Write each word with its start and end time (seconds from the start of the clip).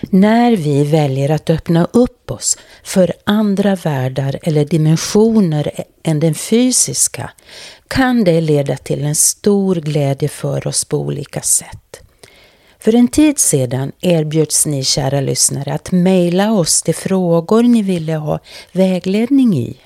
När 0.00 0.56
vi 0.56 0.84
väljer 0.84 1.30
att 1.30 1.50
öppna 1.50 1.88
upp 1.92 2.30
oss 2.30 2.58
för 2.84 3.12
andra 3.24 3.74
världar 3.74 4.38
eller 4.42 4.64
dimensioner 4.64 5.84
än 6.02 6.20
den 6.20 6.34
fysiska 6.34 7.30
kan 7.88 8.24
det 8.24 8.40
leda 8.40 8.76
till 8.76 9.04
en 9.04 9.14
stor 9.14 9.74
glädje 9.74 10.28
för 10.28 10.66
oss 10.66 10.84
på 10.84 10.98
olika 10.98 11.40
sätt. 11.40 12.00
För 12.78 12.94
en 12.94 13.08
tid 13.08 13.38
sedan 13.38 13.92
erbjöds 14.00 14.66
ni 14.66 14.84
kära 14.84 15.20
lyssnare 15.20 15.74
att 15.74 15.92
mejla 15.92 16.52
oss 16.52 16.82
de 16.82 16.92
frågor 16.92 17.62
ni 17.62 17.82
ville 17.82 18.14
ha 18.14 18.38
vägledning 18.72 19.58
i. 19.58 19.76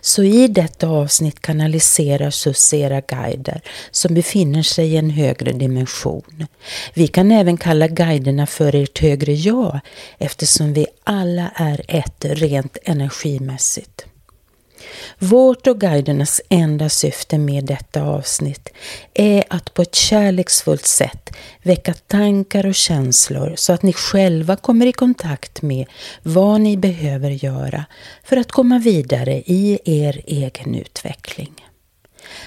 Så 0.00 0.22
i 0.22 0.48
detta 0.48 0.88
avsnitt 0.88 1.42
kanaliserar 1.42 2.30
Susera 2.30 3.00
guider 3.00 3.60
som 3.90 4.14
befinner 4.14 4.62
sig 4.62 4.92
i 4.92 4.96
en 4.96 5.10
högre 5.10 5.52
dimension. 5.52 6.46
Vi 6.94 7.06
kan 7.06 7.32
även 7.32 7.56
kalla 7.56 7.88
guiderna 7.88 8.46
för 8.46 8.74
ert 8.74 8.98
högre 8.98 9.32
jag 9.32 9.80
eftersom 10.18 10.72
vi 10.72 10.86
alla 11.04 11.50
är 11.54 11.80
ett 11.88 12.24
rent 12.24 12.76
energimässigt. 12.84 14.06
Vårt 15.18 15.66
och 15.66 15.80
guidernas 15.80 16.40
enda 16.48 16.88
syfte 16.88 17.38
med 17.38 17.64
detta 17.64 18.02
avsnitt 18.02 18.68
är 19.14 19.44
att 19.48 19.74
på 19.74 19.82
ett 19.82 19.94
kärleksfullt 19.94 20.86
sätt 20.86 21.30
väcka 21.62 21.94
tankar 21.94 22.66
och 22.66 22.74
känslor 22.74 23.54
så 23.56 23.72
att 23.72 23.82
ni 23.82 23.92
själva 23.92 24.56
kommer 24.56 24.86
i 24.86 24.92
kontakt 24.92 25.62
med 25.62 25.86
vad 26.22 26.60
ni 26.60 26.76
behöver 26.76 27.30
göra 27.30 27.84
för 28.24 28.36
att 28.36 28.52
komma 28.52 28.78
vidare 28.78 29.42
i 29.46 29.78
er 29.84 30.22
egen 30.26 30.74
utveckling. 30.74 31.52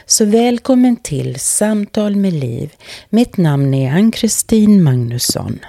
Så 0.05 0.25
välkommen 0.25 0.95
till 0.95 1.39
Samtal 1.39 2.15
med 2.15 2.33
Liv. 2.33 2.73
Mitt 3.09 3.37
namn 3.37 3.73
är 3.73 3.91
Ann-Kristin 3.91 4.83
Magnusson. 4.83 5.59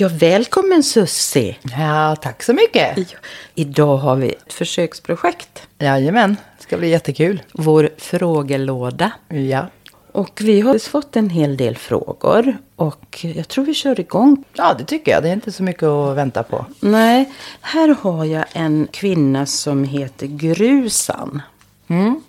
Ja, 0.00 0.08
välkommen 0.08 0.82
Sussi! 0.82 1.58
Ja, 1.78 2.16
tack 2.16 2.42
så 2.42 2.52
mycket. 2.52 3.14
Idag 3.54 3.96
har 3.96 4.16
vi 4.16 4.28
ett 4.28 4.52
försöksprojekt. 4.52 5.68
Jajamän, 5.78 6.36
det 6.56 6.62
ska 6.62 6.76
bli 6.78 6.88
jättekul. 6.88 7.42
Vår 7.52 7.90
frågelåda. 7.96 9.12
Ja. 9.28 9.66
Och 10.12 10.40
vi 10.40 10.60
har 10.60 10.78
fått 10.78 11.16
en 11.16 11.30
hel 11.30 11.56
del 11.56 11.76
frågor 11.76 12.56
och 12.76 13.18
jag 13.22 13.48
tror 13.48 13.64
vi 13.64 13.74
kör 13.74 14.00
igång. 14.00 14.44
ja, 14.52 14.74
det 14.78 14.84
tycker 14.84 15.12
jag. 15.12 15.22
Det 15.22 15.28
är 15.28 15.32
inte 15.32 15.52
så 15.52 15.62
mycket 15.62 15.82
att 15.82 16.16
vänta 16.16 16.42
på. 16.42 16.66
Nej, 16.80 17.32
här 17.60 17.96
har 18.00 18.24
jag 18.24 18.44
en 18.52 18.88
kvinna 18.90 19.46
som 19.46 19.84
heter 19.84 20.26
Grusan. 20.26 21.42
Mm. 21.88 22.20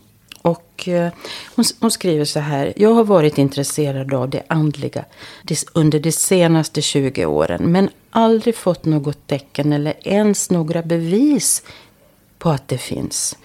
Och 0.42 0.88
eh, 0.88 1.12
hon, 1.56 1.66
hon 1.80 1.92
skriver 1.92 2.26
så 2.26 2.40
här. 2.40 2.74
Jag 2.76 2.94
har 2.94 3.04
varit 3.04 3.38
intresserad 3.38 4.14
av 4.14 4.30
det 4.30 4.44
andliga 4.48 5.06
under 5.74 6.00
de 6.00 6.12
senaste 6.12 6.82
20 6.82 7.26
åren. 7.26 7.72
Men 7.72 7.90
aldrig 8.10 8.56
fått 8.56 8.86
något 8.86 9.28
tecken 9.28 9.74
eller 9.74 9.94
ens 10.08 10.50
några 10.50 10.82
bevis 10.82 11.64
på 12.38 12.50
att 12.50 12.68
det 12.68 12.78
finns. 12.78 13.38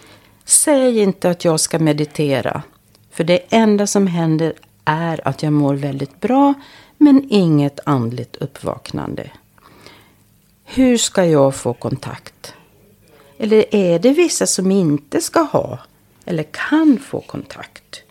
Säg 0.44 1.00
inte 1.00 1.30
att 1.30 1.44
jag 1.44 1.60
ska 1.60 1.78
meditera. 1.78 2.62
För 3.10 3.24
det 3.24 3.38
enda 3.50 3.86
som 3.86 4.06
händer 4.06 4.52
är 4.84 5.28
att 5.28 5.42
jag 5.42 5.52
mår 5.52 5.74
väldigt 5.74 6.20
bra. 6.20 6.54
Men 6.98 7.26
inget 7.30 7.80
andligt 7.84 8.36
uppvaknande. 8.36 9.30
Hur 10.64 10.98
ska 10.98 11.24
jag 11.24 11.54
få 11.54 11.74
kontakt? 11.74 12.54
Eller 13.38 13.74
är 13.74 13.98
det 13.98 14.10
vissa 14.10 14.46
som 14.46 14.70
inte 14.70 15.20
ska 15.20 15.40
ha 15.40 15.78
eller 16.24 16.42
kan 16.42 16.98
få 16.98 17.20
kontakt? 17.20 18.02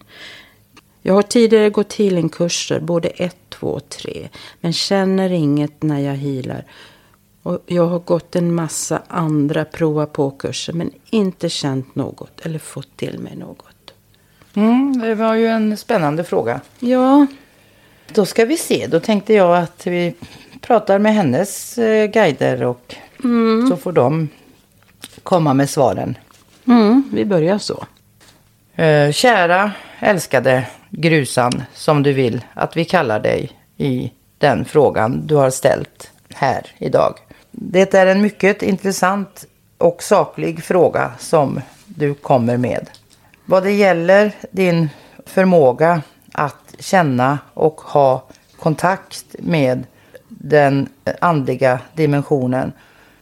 Jag 1.01 1.13
har 1.13 1.21
tidigare 1.21 1.69
gått 1.69 1.93
healingkurser, 1.93 2.79
både 2.79 3.07
1, 3.07 3.35
2 3.49 3.67
och 3.67 3.89
3, 3.89 4.29
men 4.61 4.73
känner 4.73 5.31
inget 5.31 5.83
när 5.83 5.99
jag 5.99 6.13
healar. 6.15 6.65
Och 7.43 7.59
jag 7.65 7.87
har 7.87 7.99
gått 7.99 8.35
en 8.35 8.55
massa 8.55 9.01
andra 9.07 9.65
prova 9.65 10.05
på-kurser, 10.05 10.73
men 10.73 10.91
inte 11.09 11.49
känt 11.49 11.95
något 11.95 12.39
eller 12.45 12.59
fått 12.59 12.97
till 12.97 13.19
mig 13.19 13.35
något. 13.35 13.93
Mm, 14.55 14.99
det 14.99 15.15
var 15.15 15.35
ju 15.35 15.47
en 15.47 15.77
spännande 15.77 16.23
fråga. 16.23 16.61
Ja, 16.79 17.27
Då 18.13 18.25
ska 18.25 18.45
vi 18.45 18.57
se. 18.57 18.87
Då 18.87 18.99
tänkte 18.99 19.33
jag 19.33 19.57
att 19.57 19.87
vi 19.87 20.15
pratar 20.61 20.99
med 20.99 21.13
hennes 21.13 21.77
eh, 21.77 22.07
guider 22.11 22.63
och 22.63 22.95
så 23.69 23.77
får 23.77 23.91
de 23.91 24.29
komma 25.23 25.53
med 25.53 25.69
svaren. 25.69 26.17
mm, 26.67 27.03
vi 27.13 27.25
börjar 27.25 27.57
så. 27.57 27.85
Eh, 28.75 29.11
kära 29.11 29.71
älskade 29.99 30.67
Grusan, 30.89 31.63
som 31.73 32.03
du 32.03 32.13
vill 32.13 32.45
att 32.53 32.77
vi 32.77 32.85
kallar 32.85 33.19
dig 33.19 33.51
i 33.77 34.11
den 34.37 34.65
frågan 34.65 35.27
du 35.27 35.35
har 35.35 35.49
ställt 35.49 36.11
här 36.35 36.65
idag. 36.77 37.15
Det 37.51 37.93
är 37.93 38.05
en 38.05 38.21
mycket 38.21 38.61
intressant 38.61 39.45
och 39.77 40.03
saklig 40.03 40.63
fråga 40.63 41.11
som 41.19 41.61
du 41.85 42.13
kommer 42.13 42.57
med. 42.57 42.89
Vad 43.45 43.63
det 43.63 43.71
gäller 43.71 44.31
din 44.51 44.89
förmåga 45.25 46.01
att 46.31 46.75
känna 46.79 47.39
och 47.53 47.81
ha 47.81 48.23
kontakt 48.59 49.25
med 49.39 49.83
den 50.27 50.89
andliga 51.21 51.79
dimensionen 51.93 52.71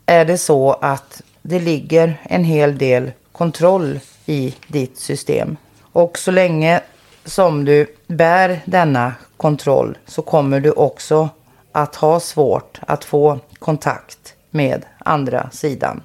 är 0.06 0.26
det 0.26 0.38
så 0.38 0.72
att 0.72 1.22
det 1.42 1.60
ligger 1.60 2.22
en 2.24 2.44
hel 2.44 2.78
del 2.78 3.12
kontroll 3.32 4.00
i 4.26 4.56
ditt 4.68 4.98
system. 4.98 5.58
Och 5.92 6.18
så 6.18 6.32
länge 6.32 6.82
som 7.26 7.66
du 7.66 7.96
bär 8.08 8.62
denna 8.66 9.14
kontroll 9.38 9.98
så 10.06 10.22
kommer 10.22 10.60
du 10.60 10.72
också 10.72 11.30
att 11.72 11.96
ha 11.96 12.20
svårt 12.20 12.80
att 12.88 13.04
få 13.04 13.40
kontakt 13.60 14.34
med 14.50 14.86
andra 14.98 15.50
sidan. 15.50 16.04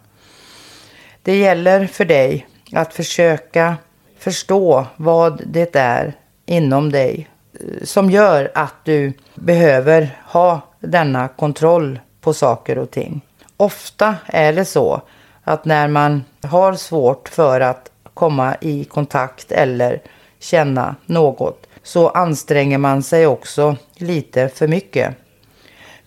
Det 1.23 1.37
gäller 1.37 1.87
för 1.87 2.05
dig 2.05 2.47
att 2.73 2.95
försöka 2.95 3.77
förstå 4.19 4.87
vad 4.97 5.43
det 5.47 5.77
är 5.77 6.15
inom 6.47 6.93
dig 6.93 7.29
eh, 7.53 7.85
som 7.85 8.11
gör 8.11 8.51
att 8.55 8.75
du 8.85 9.13
behöver 9.35 10.21
ha 10.25 10.61
denna 10.81 11.29
kontroll 11.29 12.01
på 12.21 12.35
saker 12.35 12.79
och 12.79 12.91
ting. 12.91 13.21
Ofta 13.57 14.17
är 14.27 14.53
det 14.53 14.65
så 14.65 15.03
att 15.45 15.65
när 15.65 15.89
man 15.89 16.25
har 16.43 16.75
svårt 16.75 17.29
för 17.29 17.61
att 17.61 17.91
komma 18.17 18.57
i 18.61 18.85
kontakt 18.85 19.53
eller 19.53 20.03
känna 20.39 20.97
något 21.07 21.67
så 21.83 22.09
anstränger 22.09 22.79
man 22.79 23.03
sig 23.03 23.27
också 23.27 23.77
lite 23.95 24.49
för 24.49 24.69
mycket. 24.69 25.15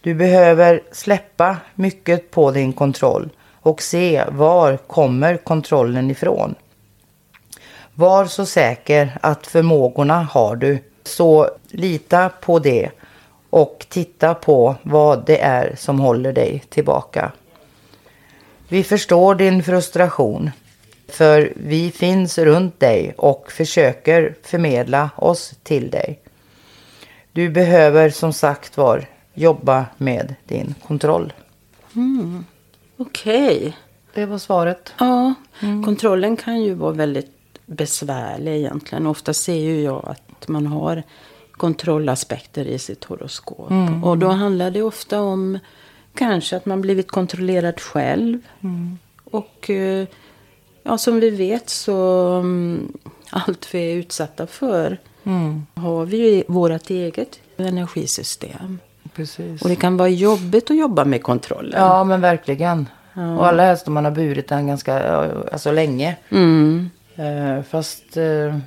Du 0.01 0.13
behöver 0.13 0.83
släppa 0.91 1.57
mycket 1.75 2.31
på 2.31 2.51
din 2.51 2.73
kontroll 2.73 3.29
och 3.61 3.81
se 3.81 4.23
var 4.31 4.77
kommer 4.77 5.37
kontrollen 5.37 6.11
ifrån. 6.11 6.55
Var 7.93 8.25
så 8.25 8.45
säker 8.45 9.17
att 9.21 9.47
förmågorna 9.47 10.23
har 10.23 10.55
du. 10.55 10.83
Så 11.03 11.49
lita 11.67 12.29
på 12.29 12.59
det 12.59 12.89
och 13.49 13.85
titta 13.89 14.33
på 14.33 14.75
vad 14.83 15.25
det 15.25 15.41
är 15.41 15.75
som 15.77 15.99
håller 15.99 16.33
dig 16.33 16.63
tillbaka. 16.69 17.31
Vi 18.67 18.83
förstår 18.83 19.35
din 19.35 19.63
frustration. 19.63 20.51
För 21.09 21.53
vi 21.55 21.91
finns 21.91 22.37
runt 22.37 22.79
dig 22.79 23.13
och 23.17 23.51
försöker 23.51 24.35
förmedla 24.43 25.09
oss 25.15 25.53
till 25.63 25.89
dig. 25.89 26.19
Du 27.31 27.49
behöver 27.49 28.09
som 28.09 28.33
sagt 28.33 28.77
var 28.77 29.05
jobba 29.33 29.85
med 29.97 30.35
din 30.45 30.75
kontroll. 30.87 31.33
Okej. 32.97 33.77
Det 34.13 34.25
var 34.25 34.37
svaret. 34.37 34.93
Ja, 34.99 35.33
kontrollen 35.85 36.37
kan 36.37 36.61
ju 36.61 36.73
vara 36.73 36.91
väldigt 36.91 37.31
besvärlig 37.65 38.55
egentligen. 38.55 39.07
Ofta 39.07 39.33
ser 39.33 39.55
ju 39.55 39.81
jag 39.81 40.05
att 40.07 40.47
man 40.47 40.67
har 40.67 41.03
kontrollaspekter 41.51 42.65
i 42.65 42.79
sitt 42.79 43.03
horoskop. 43.03 43.71
Och 44.03 44.17
då 44.17 44.27
handlar 44.27 44.71
det 44.71 44.81
ofta 44.81 45.21
om 45.21 45.59
kanske 46.13 46.57
att 46.57 46.65
man 46.65 46.81
blivit 46.81 47.11
kontrollerad 47.11 47.79
själv. 47.79 48.39
Och 49.23 49.69
eh, 49.69 50.07
ja, 50.83 50.97
som 50.97 51.19
vi 51.19 51.29
vet 51.29 51.69
så 51.69 51.95
mm, 52.39 52.93
allt 53.29 53.73
vi 53.73 53.91
är 53.91 53.95
utsatta 53.95 54.47
för 54.47 54.97
har 55.75 56.05
vi 56.05 56.17
ju 56.17 56.43
vårt 56.47 56.89
eget 56.89 57.39
energisystem. 57.57 58.79
Precis. 59.15 59.61
Och 59.61 59.69
det 59.69 59.75
kan 59.75 59.97
vara 59.97 60.09
jobbigt 60.09 60.71
att 60.71 60.77
jobba 60.77 61.05
med 61.05 61.23
kontrollen. 61.23 61.81
Ja, 61.81 62.03
men 62.03 62.21
verkligen. 62.21 62.89
Och 63.13 63.47
alla 63.47 63.63
helst 63.63 63.87
om 63.87 63.93
man 63.93 64.05
har 64.05 64.11
burit 64.11 64.47
den 64.47 64.67
ganska 64.67 65.07
ja, 65.07 65.27
alltså 65.51 65.71
länge. 65.71 66.15
Mm. 66.29 66.89
Eh, 67.15 67.63
fast, 67.63 68.17
eh, 68.17 68.57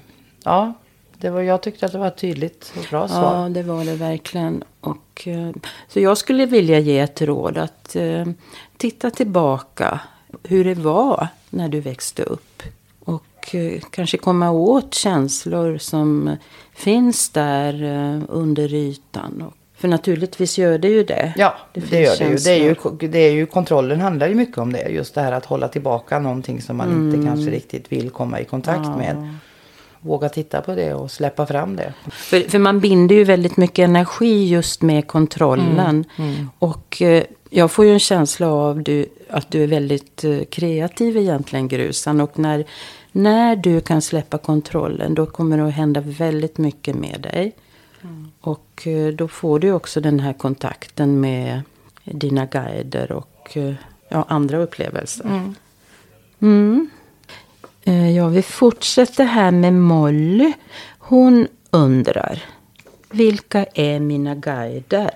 ja, 0.45 0.73
det 1.19 1.31
var, 1.31 1.41
jag 1.41 1.63
tyckte 1.63 1.87
att 1.87 1.93
det 1.93 1.99
var 1.99 2.07
ett 2.07 2.17
tydligt 2.17 2.73
och 2.79 2.87
bra 2.91 3.09
svar. 3.09 3.43
Ja, 3.43 3.49
det 3.49 3.63
var 3.63 3.85
det 3.85 3.95
verkligen. 3.95 4.65
Och, 4.81 5.29
eh, 5.29 5.51
så 5.89 6.01
jag 6.01 6.19
skulle 6.19 6.47
vilja 6.47 6.79
ge 6.79 6.99
ett 6.99 7.23
råd 7.23 7.59
att 7.59 7.97
eh, 7.97 8.27
titta 8.77 9.11
tillbaka 9.11 10.01
hur 10.43 10.65
det 10.65 10.75
var 10.75 11.29
när 11.51 11.69
du 11.69 11.81
växte 11.81 12.23
upp. 12.23 12.63
Och 13.05 13.55
eh, 13.55 13.81
kanske 13.91 14.19
komma 14.19 14.51
åt 14.51 14.95
känslor 14.95 15.79
som 15.79 16.37
finns 16.75 17.29
där 17.31 17.83
eh, 17.85 18.23
under 18.29 18.75
ytan. 18.75 19.45
För 19.77 19.89
naturligtvis 19.89 20.59
gör 20.59 20.79
det 20.79 20.89
ju 20.89 21.05
det. 21.05 21.33
Ja, 21.37 21.55
det, 21.73 21.81
finns 21.81 21.93
gör 22.21 22.27
det 22.27 22.33
ju. 22.33 22.37
Det 22.37 22.51
är 22.51 22.59
ju, 23.01 23.09
det 23.09 23.19
är 23.19 23.33
ju. 23.33 23.47
Kontrollen 23.47 24.01
handlar 24.01 24.29
ju 24.29 24.35
mycket 24.35 24.59
om 24.59 24.73
det. 24.73 24.89
Just 24.89 25.15
det 25.15 25.21
här 25.21 25.33
att 25.33 25.45
hålla 25.45 25.69
tillbaka 25.69 26.19
någonting 26.19 26.63
som 26.63 26.77
man 26.77 26.89
Mm. 26.89 27.15
inte 27.15 27.27
kanske 27.29 27.51
riktigt 27.51 27.93
vill 27.93 28.11
komma 28.11 28.41
i 28.41 28.45
kontakt 28.45 28.89
med. 28.99 29.39
Våga 30.03 30.29
titta 30.29 30.61
på 30.61 30.75
det 30.75 30.95
och 30.95 31.11
släppa 31.11 31.47
fram 31.47 31.77
det. 31.77 31.93
För, 32.11 32.41
för 32.41 32.59
man 32.59 32.81
binder 32.81 33.15
ju 33.15 33.25
väldigt 33.25 33.57
mycket 33.57 33.85
energi 33.85 34.49
just 34.49 34.83
med 34.83 35.07
kontrollen. 35.07 36.05
Och 36.59 37.03
eh, 37.03 37.25
jag 37.51 37.71
får 37.71 37.85
ju 37.85 37.93
en 37.93 37.99
känsla 37.99 38.49
av 38.49 38.83
du, 38.83 39.07
att 39.31 39.51
du 39.51 39.63
är 39.63 39.67
väldigt 39.67 40.25
eh, 40.25 40.45
kreativ 40.51 41.17
egentligen, 41.17 41.69
Grusan. 41.69 42.21
Och 42.21 42.39
när, 42.39 42.65
när 43.13 43.57
du 43.57 43.81
kan 43.81 44.03
släppa 44.03 44.39
kontrollen, 44.39 45.15
då 45.15 45.27
kommer 45.27 45.59
det 45.59 45.67
att 45.67 45.73
hända 45.73 46.01
väldigt 46.01 46.59
mycket 46.59 46.97
med 46.97 47.21
dig. 47.21 47.53
Och 48.41 48.87
eh, 48.87 49.09
då 49.09 49.29
får 49.29 49.59
du 49.59 49.73
också 49.73 50.01
den 50.01 50.21
här 50.21 50.33
kontakten 50.33 51.21
med 51.21 51.63
dina 52.05 52.47
guider 52.47 53.13
och 53.13 53.57
eh, 53.57 53.75
ja, 54.09 54.25
andra 54.29 54.59
upplevelser. 54.59 55.55
Mm. 56.41 56.91
Eh, 57.85 58.17
ja, 58.17 58.29
vi 58.29 58.43
fortsätter 58.43 59.25
här 59.25 59.51
med 59.51 59.75
Molly. 59.75 60.53
Hon 60.99 61.49
undrar. 61.71 62.43
Vilka 63.11 63.67
är 63.75 64.01
mina 64.01 64.35
guider? 64.35 65.11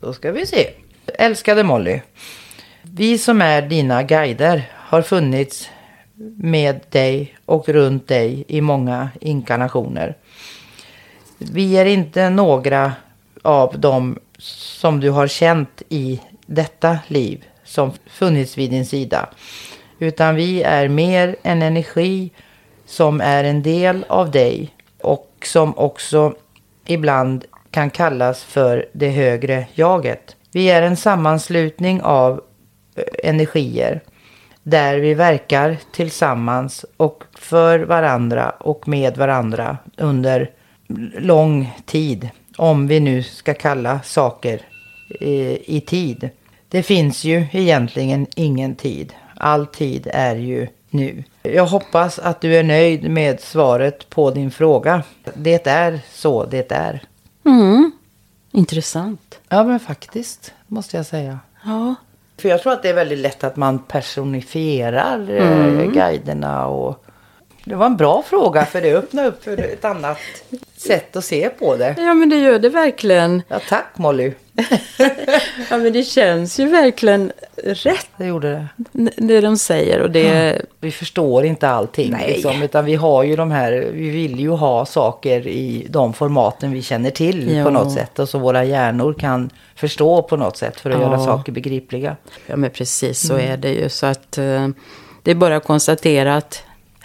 Då 0.00 0.12
ska 0.12 0.32
vi 0.32 0.46
se. 0.46 0.70
Älskade 1.06 1.64
Molly. 1.64 2.00
Vi 2.82 3.18
som 3.18 3.42
är 3.42 3.62
dina 3.62 4.02
guider 4.02 4.70
har 4.74 5.02
funnits 5.02 5.68
med 6.36 6.80
dig 6.90 7.36
och 7.44 7.68
runt 7.68 8.08
dig 8.08 8.44
i 8.48 8.60
många 8.60 9.10
inkarnationer. 9.20 10.16
Vi 11.38 11.76
är 11.76 11.84
inte 11.84 12.30
några 12.30 12.92
av 13.42 13.80
dem 13.80 14.18
som 14.38 15.00
du 15.00 15.10
har 15.10 15.28
känt 15.28 15.82
i 15.88 16.20
detta 16.46 16.98
liv 17.06 17.44
som 17.64 17.92
funnits 18.06 18.58
vid 18.58 18.70
din 18.70 18.86
sida. 18.86 19.28
Utan 20.02 20.34
vi 20.34 20.62
är 20.62 20.88
mer 20.88 21.36
en 21.42 21.62
energi 21.62 22.30
som 22.86 23.20
är 23.20 23.44
en 23.44 23.62
del 23.62 24.04
av 24.08 24.30
dig 24.30 24.70
och 25.02 25.30
som 25.42 25.78
också 25.78 26.34
ibland 26.86 27.44
kan 27.70 27.90
kallas 27.90 28.44
för 28.44 28.88
det 28.92 29.08
högre 29.08 29.66
jaget. 29.74 30.36
Vi 30.52 30.70
är 30.70 30.82
en 30.82 30.96
sammanslutning 30.96 32.02
av 32.02 32.40
eh, 32.96 33.04
energier 33.30 34.00
där 34.62 34.98
vi 34.98 35.14
verkar 35.14 35.76
tillsammans 35.92 36.84
och 36.96 37.24
för 37.38 37.78
varandra 37.78 38.50
och 38.50 38.88
med 38.88 39.16
varandra 39.16 39.78
under 39.96 40.50
lång 41.18 41.72
tid. 41.86 42.28
Om 42.56 42.86
vi 42.86 43.00
nu 43.00 43.22
ska 43.22 43.54
kalla 43.54 44.00
saker 44.04 44.60
i, 45.20 45.58
i 45.76 45.80
tid. 45.80 46.30
Det 46.68 46.82
finns 46.82 47.24
ju 47.24 47.46
egentligen 47.52 48.26
ingen 48.36 48.74
tid. 48.74 49.12
All 49.40 49.66
tid 49.66 50.08
är 50.12 50.36
ju 50.36 50.68
nu. 50.90 51.24
Jag 51.42 51.66
hoppas 51.66 52.18
att 52.18 52.40
du 52.40 52.56
är 52.56 52.62
nöjd 52.62 53.10
med 53.10 53.40
svaret 53.40 54.10
på 54.10 54.30
din 54.30 54.50
fråga. 54.50 55.02
Det 55.34 55.66
är 55.66 56.00
så 56.12 56.44
det 56.44 56.72
är. 56.72 57.02
Mm. 57.44 57.92
Intressant. 58.52 59.38
Ja 59.48 59.64
men 59.64 59.80
faktiskt 59.80 60.52
måste 60.66 60.96
jag 60.96 61.06
säga. 61.06 61.38
Ja. 61.64 61.94
För 62.38 62.48
jag 62.48 62.62
tror 62.62 62.72
att 62.72 62.82
det 62.82 62.88
är 62.88 62.94
väldigt 62.94 63.18
lätt 63.18 63.44
att 63.44 63.56
man 63.56 63.78
personifierar 63.78 65.30
eh, 65.30 65.90
guiderna 65.92 66.66
och 66.66 67.04
det 67.64 67.74
var 67.74 67.86
en 67.86 67.96
bra 67.96 68.22
fråga 68.22 68.64
för 68.66 68.80
det 68.80 68.94
öppnar 68.94 69.24
upp 69.26 69.44
för 69.44 69.56
ett 69.56 69.84
annat 69.84 70.18
sätt 70.76 71.16
att 71.16 71.24
se 71.24 71.48
på 71.48 71.76
det. 71.76 71.94
ja, 71.98 72.14
men 72.14 72.28
det 72.28 72.36
gör 72.36 72.58
det 72.58 72.68
verkligen. 72.68 73.42
Ja 73.48 73.60
tack 73.68 73.86
Molly. 73.96 74.32
Ja, 75.70 75.76
men 75.78 75.92
det 75.92 76.02
känns 76.02 76.60
ju 76.60 76.66
verkligen 76.68 77.32
rätt 77.64 78.06
Det 78.16 78.26
gjorde 78.26 78.66
det. 78.92 79.10
det 79.16 79.40
de 79.40 79.58
säger. 79.58 80.00
Och 80.00 80.10
det, 80.10 80.62
Vi 80.80 80.90
förstår 80.90 81.44
inte 81.44 81.68
allting 81.68 82.10
Nej. 82.12 82.32
liksom, 82.32 82.62
utan 82.62 82.84
vi 82.84 82.94
har 82.94 83.22
ju 83.22 83.36
de 83.36 83.50
här, 83.50 83.72
vi 83.92 84.10
vill 84.10 84.40
ju 84.40 84.50
ha 84.50 84.86
saker 84.86 85.46
i 85.48 85.86
de 85.90 86.12
formaten 86.12 86.72
vi 86.72 86.82
känner 86.82 87.10
till 87.10 87.56
Ja. 87.56 87.64
på 87.64 87.70
något 87.70 87.92
sätt. 87.92 88.18
Och 88.18 88.28
så 88.28 88.38
våra 88.38 88.64
hjärnor 88.64 89.12
kan 89.14 89.50
förstå 89.76 90.22
på 90.22 90.36
något 90.36 90.56
sätt 90.56 90.80
för 90.80 90.90
att 90.90 90.96
Ja. 91.00 91.02
göra 91.02 91.18
saker 91.24 91.52
begripliga. 91.52 92.16
Ja, 92.46 92.56
men 92.56 92.70
precis 92.70 93.26
så 93.28 93.36
är 93.38 93.56
det 93.56 93.70
ju. 93.72 93.88
Så 93.88 94.06
att 94.06 94.38
eh, 94.38 94.68
det 95.22 95.30
är 95.30 95.34
bara 95.34 95.56
att 95.56 95.64
konstatera 95.64 96.36
att 96.36 96.62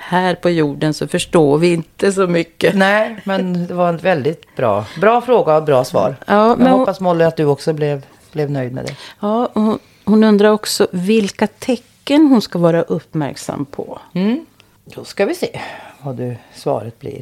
här 0.07 0.35
på 0.35 0.49
jorden 0.49 0.93
så 0.93 1.07
förstår 1.07 1.57
vi 1.57 1.73
inte 1.73 2.11
så 2.11 2.27
mycket. 2.27 2.75
Nej, 2.75 3.15
men 3.23 3.67
det 3.67 3.73
var 3.73 3.89
en 3.89 3.97
väldigt 3.97 4.55
bra, 4.55 4.85
bra 5.01 5.21
fråga 5.21 5.57
och 5.57 5.63
bra 5.63 5.83
svar. 5.83 6.15
Ja, 6.27 6.47
Jag 6.49 6.59
men- 6.59 6.67
hoppas 6.71 6.99
Molly 6.99 7.23
att 7.25 7.37
du 7.37 7.45
också 7.45 7.73
blev, 7.73 8.05
blev 8.31 8.51
nöjd 8.51 8.73
med 8.73 8.85
det. 8.85 8.95
Ja, 9.19 9.49
hon, 9.53 9.79
hon 10.05 10.23
undrar 10.23 10.49
också 10.51 10.87
vilka 10.91 11.47
tecken 11.47 12.27
hon 12.27 12.41
ska 12.41 12.59
vara 12.59 12.81
uppmärksam 12.81 13.65
på. 13.65 13.99
Mm. 14.13 14.45
Då 14.85 15.03
ska 15.03 15.25
vi 15.25 15.35
se 15.35 15.59
vad 16.01 16.15
du, 16.15 16.35
svaret 16.53 16.99
blir. 16.99 17.21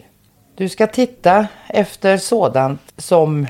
Du 0.56 0.70
ska 0.70 0.88
titta 0.88 1.48
efter 1.68 2.18
sådant 2.18 2.82
som 2.98 3.48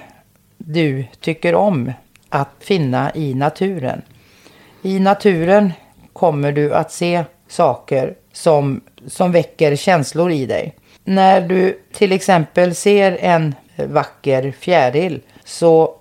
du 0.58 1.06
tycker 1.20 1.56
om 1.56 1.92
att 2.30 2.50
finna 2.60 3.12
i 3.16 3.34
naturen. 3.34 4.02
I 4.82 5.00
naturen 5.00 5.74
kommer 6.14 6.52
du 6.52 6.74
att 6.74 6.92
se 6.92 7.24
saker 7.48 8.14
som, 8.34 8.82
som 9.08 9.32
väcker 9.32 9.76
känslor 9.76 10.32
i 10.32 10.46
dig. 10.46 10.76
När 11.04 11.42
du 11.42 11.80
till 11.94 12.12
exempel 12.12 12.76
ser 12.76 13.18
en 13.22 13.56
vacker 13.76 14.52
fjäril 14.60 15.22
så 15.44 15.96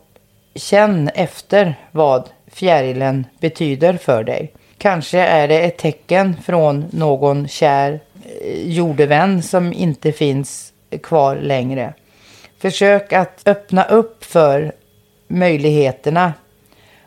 känn 0.55 1.11
efter 1.15 1.75
vad 1.91 2.29
fjärilen 2.47 3.27
betyder 3.41 3.97
för 3.97 4.25
dig. 4.25 4.53
Kanske 4.79 5.19
är 5.19 5.49
det 5.49 5.61
ett 5.61 5.79
tecken 5.79 6.37
från 6.45 6.85
någon 6.91 7.49
kär 7.49 8.01
eh, 8.25 8.71
jordevän 8.73 9.43
som 9.43 9.73
inte 9.73 10.13
finns 10.13 10.73
kvar 11.03 11.37
längre. 11.37 11.95
Försök 12.59 13.13
att 13.13 13.43
öppna 13.47 13.85
upp 13.85 14.25
för 14.25 14.73
möjligheterna 15.29 16.33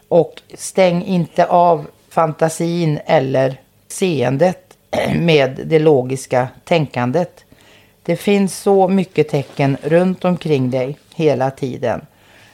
och 0.08 0.42
stäng 0.54 1.04
inte 1.04 1.46
av 1.46 1.86
fantasin 2.10 3.00
eller 3.06 3.58
seendet 3.88 4.64
med 5.16 5.62
det 5.66 5.80
logiska 5.80 6.48
tänkandet. 6.64 7.46
Det 8.04 8.16
finns 8.16 8.58
så 8.62 8.88
mycket 8.88 9.30
tecken 9.30 9.78
runt 9.84 10.25
omkring 10.25 10.72
dig 10.72 10.98
hela 11.16 11.52
tiden. 11.52 12.06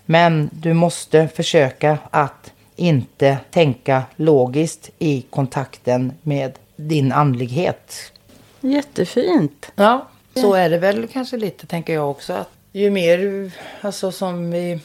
Men 0.05 0.49
du 0.53 0.73
måste 0.73 1.27
försöka 1.27 1.97
att 2.09 2.51
inte 2.75 3.37
tänka 3.51 4.03
logiskt 4.15 4.89
i 4.99 5.21
kontakten 5.29 6.13
med 6.21 6.51
din 6.75 7.11
andlighet. 7.11 8.11
Jättefint. 8.61 9.71
Ja, 9.75 10.07
så 10.35 10.53
är 10.53 10.69
det 10.69 10.77
väl 10.77 11.07
kanske 11.07 11.37
lite 11.37 11.67
tänker 11.67 11.93
jag 11.93 12.11
också. 12.11 12.33
Att 12.33 12.49
ju 12.71 12.89
mer 12.89 13.51
alltså, 13.81 14.11
som 14.11 14.51
vi 14.51 14.79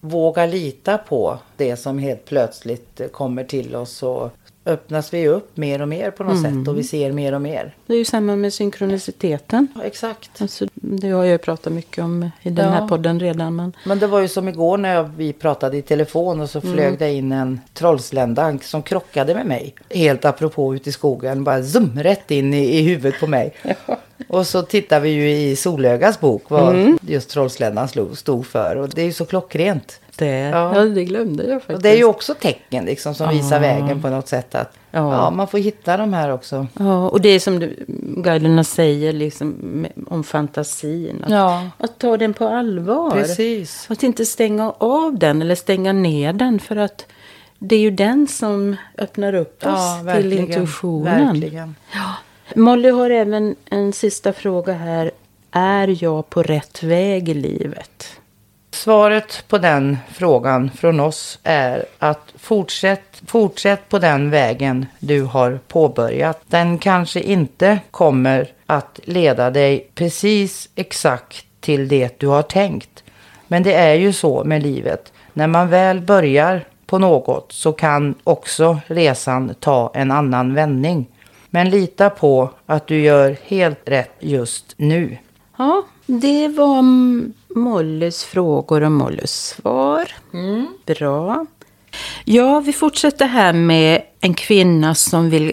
våga 0.00 0.46
lita 0.46 0.98
på 0.98 1.38
det 1.56 1.76
som 1.76 1.98
helt 1.98 2.24
plötsligt 2.24 3.00
kommer 3.12 3.44
till 3.44 3.76
oss 3.76 4.02
och 4.02 4.30
öppnas 4.66 5.14
vi 5.14 5.28
upp 5.28 5.56
mer 5.56 5.82
och 5.82 5.88
mer 5.88 6.10
på 6.10 6.24
något 6.24 6.36
Mm. 6.38 6.60
sätt 6.64 6.68
och 6.68 6.78
vi 6.78 6.84
ser 6.84 7.12
mer 7.12 7.32
och 7.34 7.42
mer. 7.42 7.74
Det 7.86 7.94
är 7.94 7.98
ju 7.98 8.04
samma 8.04 8.36
med 8.36 8.52
synkroniciteten. 8.52 9.66
Ja, 9.74 9.82
exakt. 9.82 10.42
Alltså, 10.42 10.66
det 10.74 11.08
har 11.10 11.24
jag 11.24 11.32
ju 11.32 11.38
pratat 11.38 11.72
mycket 11.72 12.04
om 12.04 12.30
i 12.42 12.50
den 12.50 12.64
Ja. 12.66 12.70
här 12.72 12.88
podden 12.88 13.20
redan. 13.20 13.56
Men 13.56 13.72
Men 13.86 13.98
det 13.98 14.06
var 14.06 14.20
ju 14.20 14.28
som 14.28 14.48
igår 14.48 14.78
när 14.78 14.94
jag, 14.94 15.10
vi 15.16 15.32
pratade 15.32 15.76
i 15.76 15.82
telefon 15.82 16.40
och 16.40 16.50
så 16.50 16.58
Mm. 16.60 16.72
flög 16.74 16.98
det 16.98 17.12
in 17.12 17.32
en 17.32 17.60
trollslända 17.74 18.58
som 18.62 18.82
krockade 18.82 19.34
med 19.34 19.46
mig. 19.46 19.74
Helt 19.90 20.24
apropå 20.24 20.74
ute 20.74 20.88
i 20.88 20.92
skogen, 20.92 21.44
bara 21.44 21.62
zoom, 21.62 21.98
rätt 22.02 22.30
in 22.30 22.54
i, 22.54 22.78
i 22.78 22.82
huvudet 22.82 23.20
på 23.20 23.26
mig. 23.26 23.52
Och 24.32 24.46
så 24.46 24.62
tittar 24.62 25.00
vi 25.00 25.08
ju 25.10 25.30
i 25.30 25.56
Solögas 25.56 26.20
bok 26.20 26.42
vad 26.48 26.74
Mm. 26.74 26.98
just 27.02 27.30
trollsländan 27.30 27.88
stod 28.14 28.46
för. 28.46 28.76
Och 28.76 28.88
det 28.88 29.02
är 29.02 29.06
ju 29.06 29.12
så 29.12 29.24
klockrent. 29.24 30.00
det, 30.16 30.26
Ja. 30.38 30.76
ja. 30.76 30.80
det 30.84 31.04
glömde 31.04 31.42
jag 31.44 31.52
faktiskt. 31.62 31.76
Och 31.76 31.82
det 31.82 31.88
är 31.88 31.96
ju 31.96 32.04
också 32.04 32.34
tecken 32.34 32.84
liksom 32.84 33.14
som 33.14 33.28
visar 33.28 33.56
Ja. 33.56 33.60
vägen 33.60 34.02
på 34.02 34.08
något 34.08 34.28
sätt. 34.28 34.54
att 34.54 34.72
Ja. 34.90 35.12
ja. 35.14 35.30
Man 35.30 35.48
får 35.48 35.58
hitta 35.58 35.96
de 35.96 36.12
här 36.12 36.32
också. 36.32 36.66
Ja, 36.78 37.08
och 37.08 37.20
det 37.20 37.28
är 37.28 37.40
som 37.40 37.58
du, 37.58 37.76
guiderna 38.16 38.64
säger 38.64 39.12
liksom, 39.12 39.86
om 40.06 40.24
fantasin. 40.24 41.24
Att, 41.24 41.30
Ja. 41.30 41.68
att 41.78 41.98
ta 41.98 42.16
den 42.16 42.34
på 42.34 42.48
allvar. 42.48 43.10
Precis. 43.10 43.86
Att 43.90 44.02
inte 44.02 44.26
stänga 44.26 44.70
av 44.78 45.18
den 45.18 45.42
eller 45.42 45.54
stänga 45.54 45.92
ner 45.92 46.32
den. 46.32 46.58
För 46.60 46.76
att 46.76 47.06
det 47.58 47.76
är 47.76 47.80
ju 47.80 47.90
den 47.90 48.26
som 48.28 48.76
öppnar 48.98 49.34
upp 49.34 49.56
oss 49.66 49.70
Ja, 49.76 49.96
till 49.98 50.06
verkligen. 50.06 50.48
intuitionen. 50.48 51.26
Verkligen. 51.40 51.74
Molly 52.54 52.90
har 52.90 53.10
även 53.10 53.56
en 53.70 53.92
sista 53.92 54.32
fråga 54.32 54.72
här. 54.72 55.10
Är 55.50 56.02
jag 56.04 56.30
på 56.30 56.42
rätt 56.42 56.82
väg 56.82 57.28
i 57.28 57.34
livet? 57.34 58.20
Svaret 58.70 59.44
på 59.48 59.58
den 59.58 59.98
frågan 60.12 60.70
från 60.78 61.00
oss 61.00 61.38
är 61.42 61.84
att 61.98 62.34
fortsätt, 62.38 63.22
fortsätt 63.26 63.88
på 63.88 63.98
den 63.98 64.30
vägen 64.30 64.86
du 64.98 65.22
har 65.22 65.58
påbörjat. 65.68 66.40
Den 66.46 66.78
kanske 66.78 67.20
inte 67.20 67.78
kommer 67.90 68.52
att 68.66 69.00
leda 69.04 69.50
dig 69.50 69.90
precis 69.94 70.68
exakt 70.74 71.46
till 71.60 71.88
det 71.88 72.20
du 72.20 72.26
har 72.26 72.42
tänkt. 72.42 73.04
Men 73.48 73.62
det 73.62 73.74
är 73.74 73.94
ju 73.94 74.12
så 74.12 74.44
med 74.44 74.62
livet. 74.62 75.12
När 75.32 75.46
man 75.46 75.68
väl 75.68 76.00
börjar 76.00 76.64
på 76.86 76.98
något 76.98 77.52
så 77.52 77.72
kan 77.72 78.14
också 78.24 78.78
resan 78.86 79.54
ta 79.60 79.92
en 79.94 80.10
annan 80.10 80.54
vändning. 80.54 81.06
Men 81.50 81.70
lita 81.70 82.10
på 82.10 82.50
att 82.66 82.86
du 82.86 83.00
gör 83.00 83.36
helt 83.44 83.80
rätt 83.84 84.16
just 84.20 84.74
nu. 84.76 85.18
Ja, 85.56 85.82
det 86.06 86.48
var 86.48 86.82
Mollys 87.58 88.24
frågor 88.24 88.82
och 88.82 88.92
Mollys 88.92 89.32
svar. 89.32 90.08
Bra. 90.86 91.46
Ja, 92.24 92.60
vi 92.60 92.72
fortsätter 92.72 93.26
här 93.26 93.52
med 93.52 94.02
en 94.20 94.34
kvinna 94.34 94.94
som 94.94 95.30
vill 95.30 95.52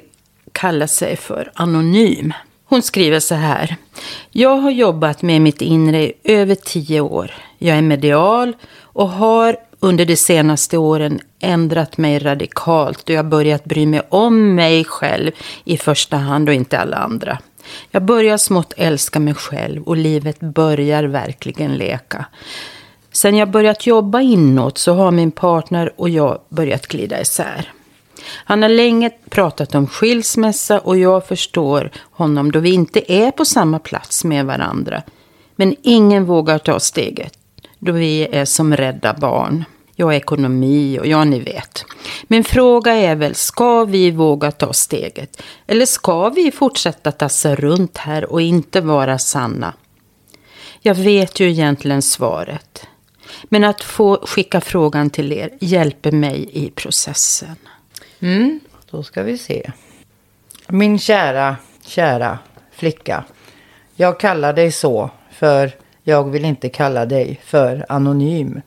kalla 0.51 0.87
sig 0.87 1.15
för 1.15 1.51
anonym. 1.55 2.33
Hon 2.65 2.81
skriver 2.81 3.19
så 3.19 3.35
här. 3.35 3.75
Jag 4.31 4.57
har 4.57 4.71
jobbat 4.71 5.21
med 5.21 5.41
mitt 5.41 5.61
inre 5.61 6.03
i 6.03 6.13
över 6.23 6.55
tio 6.55 7.01
år. 7.01 7.31
Jag 7.57 7.77
är 7.77 7.81
medial 7.81 8.55
och 8.79 9.09
har 9.09 9.57
under 9.79 10.05
de 10.05 10.15
senaste 10.15 10.77
åren 10.77 11.19
ändrat 11.39 11.97
mig 11.97 12.19
radikalt 12.19 13.03
och 13.03 13.09
jag 13.09 13.23
har 13.23 13.29
börjat 13.29 13.65
bry 13.65 13.85
mig 13.85 14.01
om 14.09 14.55
mig 14.55 14.85
själv 14.85 15.31
i 15.63 15.77
första 15.77 16.17
hand 16.17 16.49
och 16.49 16.55
inte 16.55 16.79
alla 16.79 16.97
andra. 16.97 17.39
Jag 17.91 18.03
börjar 18.03 18.37
smått 18.37 18.73
älska 18.77 19.19
mig 19.19 19.33
själv 19.33 19.83
och 19.83 19.97
livet 19.97 20.39
börjar 20.39 21.03
verkligen 21.03 21.75
leka. 21.75 22.25
Sen 23.11 23.35
jag 23.35 23.51
börjat 23.51 23.87
jobba 23.87 24.21
inåt 24.21 24.77
så 24.77 24.93
har 24.93 25.11
min 25.11 25.31
partner 25.31 25.93
och 25.95 26.09
jag 26.09 26.39
börjat 26.49 26.87
glida 26.87 27.21
isär. 27.21 27.71
Han 28.45 28.61
har 28.61 28.69
länge 28.69 29.09
pratat 29.29 29.75
om 29.75 29.87
skilsmässa 29.87 30.79
och 30.79 30.97
jag 30.97 31.27
förstår 31.27 31.91
honom 32.11 32.51
då 32.51 32.59
vi 32.59 32.73
inte 32.73 33.13
är 33.13 33.31
på 33.31 33.45
samma 33.45 33.79
plats 33.79 34.23
med 34.23 34.45
varandra. 34.45 35.03
Men 35.55 35.75
ingen 35.81 36.25
vågar 36.25 36.57
ta 36.57 36.79
steget 36.79 37.36
då 37.79 37.91
vi 37.91 38.27
är 38.31 38.45
som 38.45 38.77
rädda 38.77 39.13
barn. 39.13 39.65
Jag 39.95 40.05
har 40.05 40.13
ekonomi 40.13 40.99
och 40.99 41.07
ja, 41.07 41.23
ni 41.23 41.39
vet. 41.39 41.85
Min 42.27 42.43
fråga 42.43 42.91
är 42.93 43.15
väl, 43.15 43.35
ska 43.35 43.85
vi 43.85 44.11
våga 44.11 44.51
ta 44.51 44.73
steget? 44.73 45.41
Eller 45.67 45.85
ska 45.85 46.29
vi 46.29 46.51
fortsätta 46.51 47.11
tassa 47.11 47.55
runt 47.55 47.97
här 47.97 48.31
och 48.31 48.41
inte 48.41 48.81
vara 48.81 49.19
sanna? 49.19 49.73
Jag 50.81 50.95
vet 50.95 51.39
ju 51.39 51.49
egentligen 51.49 52.01
svaret. 52.01 52.87
Men 53.43 53.63
att 53.63 53.83
få 53.83 54.25
skicka 54.25 54.61
frågan 54.61 55.09
till 55.09 55.31
er 55.31 55.49
hjälper 55.59 56.11
mig 56.11 56.49
i 56.53 56.69
processen. 56.69 57.55
Mm, 58.19 58.59
då 58.91 59.03
ska 59.03 59.23
vi 59.23 59.37
se. 59.37 59.71
Min 60.67 60.99
kära, 60.99 61.55
kära 61.85 62.39
flicka. 62.71 63.23
Jag 63.95 64.19
kallar 64.19 64.53
dig 64.53 64.71
så 64.71 65.09
för 65.31 65.71
jag 66.07 66.29
vill 66.29 66.45
inte 66.45 66.69
kalla 66.69 67.05
dig 67.05 67.39
för 67.43 67.85
anonym. 67.89 68.61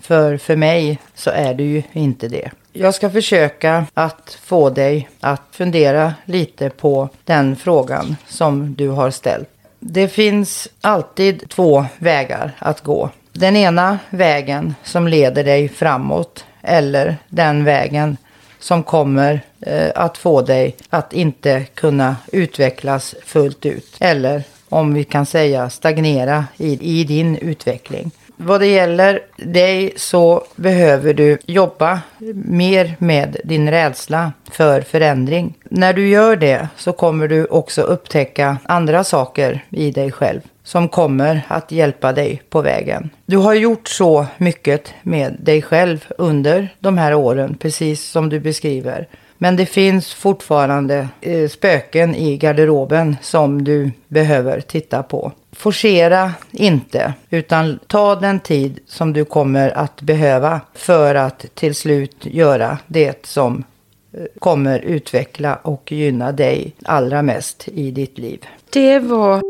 För 0.00 0.36
för 0.36 0.56
mig 0.56 0.98
så 1.14 1.30
är 1.30 1.54
du 1.54 1.64
ju 1.64 1.82
inte 1.92 2.28
det. 2.28 2.50
Jag 2.72 2.94
ska 2.94 3.10
försöka 3.10 3.86
att 3.94 4.38
få 4.42 4.70
dig 4.70 5.08
att 5.20 5.42
fundera 5.50 6.14
lite 6.24 6.70
på 6.70 7.08
den 7.24 7.56
frågan 7.56 8.16
som 8.26 8.74
du 8.74 8.88
har 8.88 9.10
ställt. 9.10 9.48
Det 9.78 10.08
finns 10.08 10.68
alltid 10.80 11.48
två 11.48 11.86
vägar 11.98 12.52
att 12.58 12.80
gå. 12.80 13.10
Den 13.32 13.56
ena 13.56 13.98
vägen 14.10 14.74
som 14.82 15.08
leder 15.08 15.44
dig 15.44 15.68
framåt 15.68 16.44
eller 16.62 17.16
den 17.28 17.64
vägen 17.64 18.16
som 18.58 18.82
kommer 18.82 19.40
eh, 19.60 19.90
att 19.94 20.18
få 20.18 20.42
dig 20.42 20.76
att 20.90 21.12
inte 21.12 21.64
kunna 21.74 22.16
utvecklas 22.32 23.14
fullt 23.24 23.66
ut. 23.66 23.96
Eller 24.00 24.44
om 24.68 24.94
vi 24.94 25.04
kan 25.04 25.26
säga 25.26 25.70
stagnera 25.70 26.44
i, 26.56 27.00
i 27.00 27.04
din 27.04 27.36
utveckling. 27.36 28.10
Vad 28.36 28.60
det 28.60 28.66
gäller 28.66 29.20
dig 29.36 29.92
så 29.96 30.44
behöver 30.56 31.14
du 31.14 31.38
jobba 31.46 32.00
mer 32.34 32.96
med 32.98 33.36
din 33.44 33.70
rädsla 33.70 34.32
för 34.50 34.80
förändring. 34.80 35.54
När 35.64 35.92
du 35.92 36.08
gör 36.08 36.36
det 36.36 36.68
så 36.76 36.92
kommer 36.92 37.28
du 37.28 37.44
också 37.44 37.82
upptäcka 37.82 38.56
andra 38.64 39.04
saker 39.04 39.64
i 39.70 39.90
dig 39.90 40.12
själv 40.12 40.40
som 40.62 40.88
kommer 40.88 41.42
att 41.48 41.72
hjälpa 41.72 42.12
dig 42.12 42.42
på 42.50 42.62
vägen. 42.62 43.10
Du 43.26 43.36
har 43.36 43.54
gjort 43.54 43.88
så 43.88 44.26
mycket 44.38 44.94
med 45.02 45.36
dig 45.40 45.62
själv 45.62 46.06
under 46.18 46.68
de 46.78 46.98
här 46.98 47.14
åren, 47.14 47.56
precis 47.60 48.04
som 48.04 48.28
du 48.28 48.40
beskriver. 48.40 49.08
Men 49.38 49.56
det 49.56 49.66
finns 49.66 50.14
fortfarande 50.14 51.08
eh, 51.20 51.48
spöken 51.48 52.14
i 52.14 52.36
garderoben 52.36 53.16
som 53.22 53.64
du 53.64 53.90
behöver 54.08 54.60
titta 54.60 55.02
på. 55.02 55.32
Forcera 55.52 56.32
inte, 56.50 57.14
utan 57.30 57.78
ta 57.86 58.14
den 58.14 58.40
tid 58.40 58.78
som 58.86 59.12
du 59.12 59.24
kommer 59.24 59.70
att 59.70 60.00
behöva 60.00 60.60
för 60.74 61.14
att 61.14 61.46
till 61.54 61.74
slut 61.74 62.16
göra 62.20 62.78
det 62.86 63.26
som 63.26 63.64
eh, 64.12 64.24
kommer 64.38 64.78
utveckla 64.78 65.54
och 65.54 65.92
gynna 65.92 66.32
dig 66.32 66.74
allra 66.84 67.22
mest 67.22 67.68
i 67.68 67.90
ditt 67.90 68.18
liv. 68.18 68.46
Det 68.70 68.98
var 68.98 69.42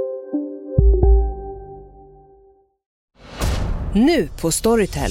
Nu 3.97 4.29
på 4.41 4.51
Storytel. 4.53 5.11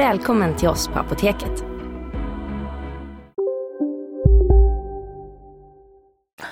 Välkommen 0.00 0.56
till 0.56 0.68
oss 0.68 0.88
på 0.88 0.98
Apoteket. 0.98 1.64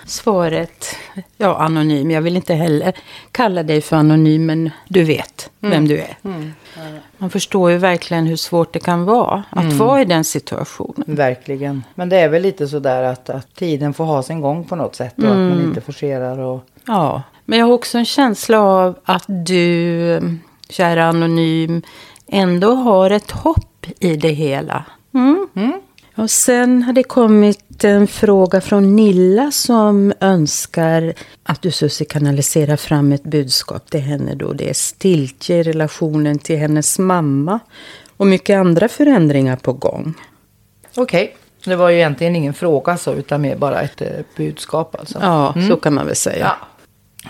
svaret, 0.07 0.85
ja 1.37 1.57
anonym, 1.59 2.11
jag 2.11 2.21
vill 2.23 2.37
inte 2.37 2.55
heller 2.55 2.93
kalla 3.33 3.62
dig 3.62 3.81
för 3.81 3.97
anonym, 3.97 4.47
men 4.47 4.71
du 4.88 5.05
vet 5.05 5.50
Mm. 5.61 5.71
vem 5.73 5.88
du 5.88 5.99
är. 5.99 6.17
Man 7.19 7.31
förstår 7.31 7.71
ju 7.71 7.78
verkligen 7.78 8.26
hur 8.26 8.37
svårt 8.37 8.73
det 8.73 8.78
kan 8.81 9.05
vara 9.05 9.43
att 9.50 9.64
Mm. 9.64 9.78
vara 9.78 10.02
i 10.02 10.05
den 10.05 10.25
situationen. 10.25 11.05
Verkligen. 11.07 11.85
Men 11.95 12.09
det 12.09 12.17
är 12.17 12.28
väl 12.28 12.43
lite 12.43 12.69
sådär 12.69 13.02
att, 13.02 13.31
att 13.31 13.55
tiden 13.55 13.95
får 13.95 14.05
ha 14.05 14.23
sin 14.23 14.40
gång 14.40 14.64
på 14.64 14.76
något 14.76 14.95
sätt. 14.95 15.14
Och 15.19 15.25
att 15.25 15.37
man 15.37 15.62
inte 15.62 15.81
forcerar. 15.81 16.38
Och... 16.38 16.61
Ja, 16.87 17.23
men 17.45 17.59
jag 17.59 17.67
har 17.67 17.73
också 17.73 17.99
en 17.99 18.05
känsla 18.05 18.61
av 18.61 18.99
att 19.05 19.25
du, 19.26 20.38
kära 20.69 21.05
anonym, 21.05 21.83
ändå 22.28 22.75
har 22.75 23.11
ett 23.11 23.30
hopp 23.30 23.87
i 24.00 24.16
det 24.16 24.28
hela. 24.28 24.85
Mm. 25.14 25.80
Och 26.16 26.30
sen 26.30 26.82
har 26.82 26.92
det 26.92 27.02
kommit 27.02 27.85
en 27.85 28.06
fråga 28.06 28.61
från 28.61 28.97
Nilla 28.97 29.50
som 29.50 30.12
önskar 30.20 31.14
att 31.42 31.62
du 31.62 31.70
Susie 31.70 32.06
kanaliserar 32.06 32.76
fram 32.76 33.12
ett 33.12 33.23
budskap 33.23 33.90
till 33.90 34.00
henne 34.00 34.35
då. 34.35 34.52
Det 34.52 34.70
är 34.70 34.75
stiltje 34.75 35.56
i 35.56 35.62
relationen 35.62 36.38
till 36.38 36.58
hennes 36.58 36.99
mamma 36.99 37.61
och 38.16 38.26
mycket 38.26 38.56
andra 38.56 38.88
förändringar 38.88 39.56
på 39.56 39.73
gång. 39.73 40.14
Okej. 40.97 41.37
Det 41.64 41.76
var 41.76 41.88
ju 41.90 41.97
egentligen 41.97 42.37
ingen 42.37 42.54
fråga 42.54 42.97
så, 42.97 43.14
utan 43.14 43.40
mer 43.40 43.56
bara 43.56 43.80
ett 43.80 44.00
eh, 44.00 44.08
budskap 44.37 44.97
alltså. 44.99 45.18
Ja, 45.23 45.54
så 45.68 45.76
kan 45.76 45.94
man 45.94 46.06
väl 46.06 46.16
säga. 46.16 46.56
Ja. 46.61 46.66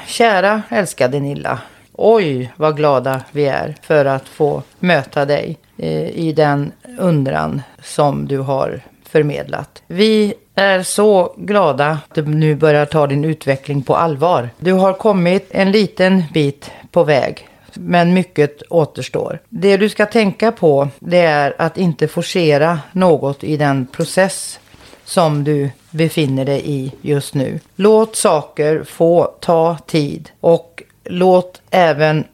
Kära 0.06 0.62
älskade 0.68 1.20
Nilla. 1.20 1.58
Oj, 2.00 2.52
vad 2.56 2.76
glada 2.76 3.22
vi 3.32 3.46
är 3.46 3.76
för 3.82 4.04
att 4.04 4.28
få 4.28 4.62
möta 4.78 5.24
dig 5.24 5.58
eh, 5.76 6.08
i 6.08 6.32
den 6.32 6.72
undran 6.98 7.62
som 7.82 8.28
du 8.28 8.38
har 8.38 8.80
förmedlat. 9.04 9.82
Vi 9.86 10.34
är 10.54 10.82
så 10.82 11.34
glada 11.36 11.86
att 11.86 12.14
du 12.14 12.22
nu 12.22 12.54
börjar 12.54 12.86
ta 12.86 13.06
din 13.06 13.24
utveckling 13.24 13.82
på 13.82 13.96
allvar. 13.96 14.50
Du 14.58 14.72
har 14.72 14.92
kommit 14.92 15.48
en 15.50 15.72
liten 15.72 16.24
bit 16.34 16.70
på 16.90 17.04
väg. 17.04 17.48
Men 17.74 18.14
mycket 18.14 18.62
återstår. 18.70 19.38
Det 19.48 19.76
du 19.76 19.88
ska 19.88 20.06
tänka 20.06 20.52
på 20.52 20.88
det 20.98 21.20
är 21.20 21.54
att 21.58 21.78
inte 21.78 22.08
forcera 22.08 22.80
något 22.92 23.44
i 23.44 23.56
den 23.56 23.86
process 23.86 24.60
som 25.04 25.44
du 25.44 25.70
befinner 25.90 26.44
dig 26.44 26.62
i 26.64 26.92
just 27.00 27.34
nu. 27.34 27.60
Låt 27.76 28.16
saker 28.16 28.84
få 28.84 29.34
ta 29.40 29.78
tid 29.86 30.30
och 30.40 30.82
låt 31.08 31.60
även 31.70 32.24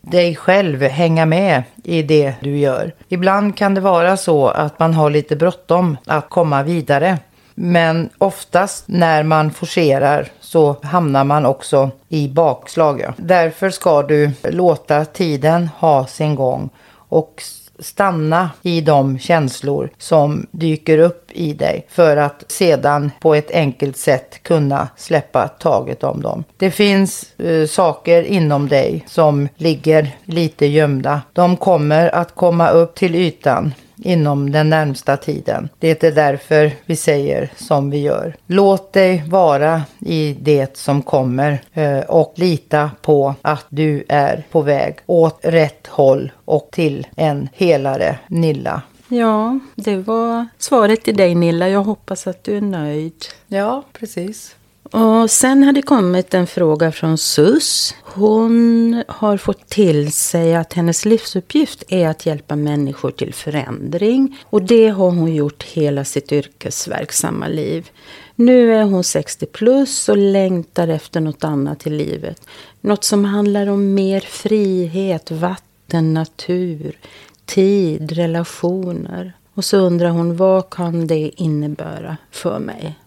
dig 0.00 0.36
själv 0.36 0.82
hänga 0.82 1.26
med 1.26 1.62
i 1.84 2.02
det 2.02 2.34
du 2.40 2.58
gör. 2.58 2.94
Ibland 3.08 3.56
kan 3.56 3.74
det 3.74 3.80
vara 3.80 4.16
så 4.16 4.48
att 4.48 4.78
man 4.78 4.94
har 4.94 5.10
lite 5.10 5.36
bråttom 5.36 5.96
att 6.06 6.28
komma 6.30 6.62
vidare. 6.62 7.18
Men 7.54 8.10
oftast 8.18 8.84
när 8.88 9.22
man 9.22 9.50
forcerar 9.50 10.28
så 10.40 10.76
hamnar 10.82 11.24
man 11.24 11.46
också 11.46 11.90
i 12.08 12.28
bakslag. 12.28 13.04
Därför 13.16 13.70
ska 13.70 14.02
du 14.02 14.30
låta 14.42 15.04
tiden 15.04 15.70
ha 15.78 16.06
sin 16.06 16.34
gång 16.34 16.70
och 17.08 17.42
stanna 17.78 18.50
i 18.62 18.80
de 18.80 19.18
känslor 19.18 19.90
som 19.98 20.46
dyker 20.50 20.98
upp 20.98 21.30
i 21.32 21.52
dig 21.52 21.86
för 21.88 22.16
att 22.16 22.44
sedan 22.48 23.10
på 23.20 23.34
ett 23.34 23.50
enkelt 23.50 23.96
sätt 23.96 24.42
kunna 24.42 24.88
släppa 24.96 25.48
taget 25.48 26.04
om 26.04 26.22
dem. 26.22 26.44
Det 26.56 26.70
finns 26.70 27.40
eh, 27.40 27.66
saker 27.66 28.22
inom 28.22 28.68
dig 28.68 29.04
som 29.08 29.48
ligger 29.56 30.10
lite 30.24 30.66
gömda. 30.66 31.22
De 31.32 31.56
kommer 31.56 32.14
att 32.14 32.34
komma 32.34 32.70
upp 32.70 32.94
till 32.94 33.14
ytan 33.14 33.74
inom 34.04 34.52
den 34.52 34.70
närmsta 34.70 35.16
tiden. 35.16 35.68
Det 35.78 36.04
är 36.04 36.12
därför 36.12 36.72
vi 36.86 36.96
säger 36.96 37.50
som 37.56 37.90
vi 37.90 37.98
gör. 37.98 38.36
Låt 38.46 38.92
dig 38.92 39.24
vara 39.28 39.82
i 39.98 40.36
det 40.40 40.76
som 40.76 41.02
kommer 41.02 41.58
eh, 41.72 41.98
och 41.98 42.32
lita 42.36 42.90
på 43.02 43.34
att 43.42 43.66
du 43.68 44.04
är 44.08 44.44
på 44.50 44.60
väg 44.60 44.98
åt 45.06 45.38
rätt 45.42 45.86
håll 45.86 46.32
och 46.44 46.68
till 46.72 47.06
en 47.16 47.48
helare 47.52 48.18
Nilla. 48.26 48.82
Ja, 49.08 49.58
det 49.74 49.96
var 49.96 50.46
svaret 50.58 51.04
till 51.04 51.16
dig 51.16 51.34
Nilla. 51.34 51.68
Jag 51.68 51.84
hoppas 51.84 52.26
att 52.26 52.44
du 52.44 52.56
är 52.56 52.60
nöjd. 52.60 53.24
Ja, 53.46 53.82
precis. 53.92 54.56
Och 54.90 55.30
sen 55.30 55.62
hade 55.62 55.82
kommit 55.82 56.34
en 56.34 56.46
fråga 56.46 56.92
från 56.92 57.18
Sus. 57.18 57.94
Hon 58.02 59.02
har 59.08 59.36
fått 59.36 59.68
till 59.68 60.12
sig 60.12 60.54
att 60.54 60.72
hennes 60.72 61.04
livsuppgift 61.04 61.82
är 61.88 62.08
att 62.08 62.26
hjälpa 62.26 62.56
människor 62.56 63.10
till 63.10 63.34
förändring. 63.34 64.38
Och 64.44 64.62
det 64.62 64.88
har 64.88 65.10
hon 65.10 65.34
gjort 65.34 65.62
hela 65.62 66.04
sitt 66.04 66.32
yrkesverksamma 66.32 67.48
liv. 67.48 67.90
Nu 68.34 68.74
är 68.74 68.82
hon 68.82 69.04
60 69.04 69.46
plus 69.46 70.08
och 70.08 70.16
längtar 70.16 70.88
efter 70.88 71.20
något 71.20 71.44
annat 71.44 71.86
i 71.86 71.90
livet. 71.90 72.46
Något 72.80 73.04
som 73.04 73.24
handlar 73.24 73.66
om 73.66 73.94
mer 73.94 74.20
frihet, 74.20 75.30
vatten, 75.30 76.14
natur, 76.14 76.98
tid, 77.44 78.12
relationer. 78.12 79.32
Och 79.54 79.64
så 79.64 79.76
undrar 79.76 80.10
hon 80.10 80.36
vad 80.36 80.70
kan 80.70 81.06
det 81.06 81.30
innebära 81.36 82.16
för 82.30 82.58
mig? 82.58 82.98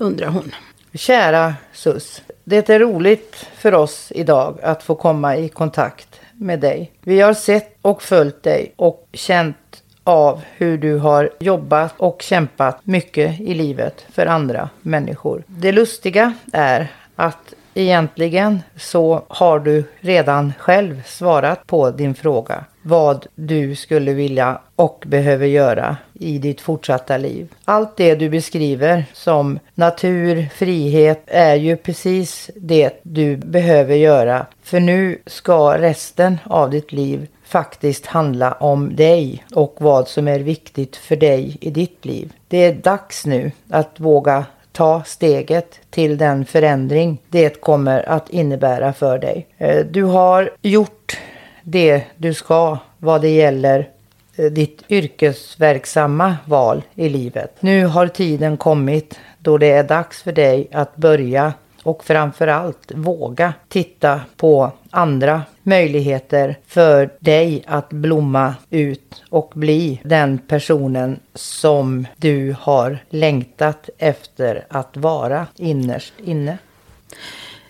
Undrar 0.00 0.28
hon. 0.28 0.52
Kära 0.94 1.54
Sus, 1.72 2.22
det 2.44 2.70
är 2.70 2.78
roligt 2.78 3.46
för 3.54 3.74
oss 3.74 4.12
idag 4.14 4.58
att 4.62 4.82
få 4.82 4.94
komma 4.94 5.36
i 5.36 5.48
kontakt 5.48 6.20
med 6.32 6.60
dig. 6.60 6.92
Vi 7.00 7.20
har 7.20 7.34
sett 7.34 7.76
och 7.82 8.02
följt 8.02 8.42
dig 8.42 8.72
och 8.76 9.08
känt 9.12 9.82
av 10.04 10.40
hur 10.56 10.78
du 10.78 10.98
har 10.98 11.30
jobbat 11.40 11.94
och 11.96 12.22
kämpat 12.22 12.86
mycket 12.86 13.40
i 13.40 13.54
livet 13.54 14.06
för 14.12 14.26
andra 14.26 14.68
människor. 14.82 15.44
Det 15.46 15.72
lustiga 15.72 16.34
är 16.52 16.92
att 17.16 17.54
egentligen 17.74 18.62
så 18.76 19.22
har 19.28 19.58
du 19.58 19.84
redan 20.00 20.52
själv 20.58 21.02
svarat 21.06 21.66
på 21.66 21.90
din 21.90 22.14
fråga. 22.14 22.64
Vad 22.82 23.26
du 23.34 23.76
skulle 23.76 24.12
vilja 24.12 24.60
och 24.76 25.04
behöver 25.06 25.46
göra 25.46 25.96
i 26.12 26.38
ditt 26.38 26.60
fortsatta 26.60 27.16
liv. 27.16 27.48
Allt 27.64 27.96
det 27.96 28.14
du 28.14 28.28
beskriver 28.30 29.04
som 29.12 29.58
natur, 29.74 30.48
frihet 30.54 31.22
är 31.26 31.54
ju 31.54 31.76
precis 31.76 32.50
det 32.56 33.00
du 33.02 33.36
behöver 33.36 33.94
göra. 33.94 34.46
För 34.62 34.80
nu 34.80 35.18
ska 35.26 35.78
resten 35.78 36.38
av 36.44 36.70
ditt 36.70 36.92
liv 36.92 37.26
faktiskt 37.44 38.06
handla 38.06 38.52
om 38.52 38.96
dig 38.96 39.44
och 39.54 39.76
vad 39.78 40.08
som 40.08 40.28
är 40.28 40.38
viktigt 40.38 40.96
för 40.96 41.16
dig 41.16 41.58
i 41.60 41.70
ditt 41.70 42.04
liv. 42.04 42.32
Det 42.48 42.64
är 42.64 42.74
dags 42.74 43.26
nu 43.26 43.52
att 43.70 44.00
våga 44.00 44.44
ta 44.72 45.02
steget 45.04 45.80
till 45.90 46.18
den 46.18 46.44
förändring 46.44 47.18
det 47.28 47.60
kommer 47.60 48.08
att 48.08 48.30
innebära 48.30 48.92
för 48.92 49.18
dig. 49.18 49.46
Eh, 49.58 49.86
du 49.86 50.02
har 50.02 50.50
gjort 50.62 51.18
det 51.62 52.02
du 52.16 52.34
ska 52.34 52.78
vad 52.98 53.20
det 53.20 53.28
gäller 53.28 53.88
eh, 54.36 54.44
ditt 54.44 54.82
yrkesverksamma 54.88 56.36
val 56.44 56.82
i 56.94 57.08
livet. 57.08 57.56
Nu 57.60 57.86
har 57.86 58.06
tiden 58.06 58.56
kommit 58.56 59.18
då 59.38 59.58
det 59.58 59.70
är 59.70 59.84
dags 59.84 60.22
för 60.22 60.32
dig 60.32 60.68
att 60.72 60.96
börja 60.96 61.52
och 61.82 62.04
framförallt 62.04 62.92
våga 62.94 63.54
titta 63.68 64.20
på 64.36 64.72
andra 64.90 65.42
möjligheter 65.62 66.58
för 66.66 67.10
dig 67.18 67.64
att 67.66 67.88
blomma 67.90 68.54
ut 68.70 69.22
och 69.28 69.52
bli 69.54 70.00
den 70.04 70.38
personen 70.38 71.20
som 71.34 72.06
du 72.16 72.56
har 72.60 72.98
längtat 73.10 73.90
efter 73.98 74.66
att 74.68 74.96
vara 74.96 75.46
innerst 75.56 76.14
inne. 76.24 76.58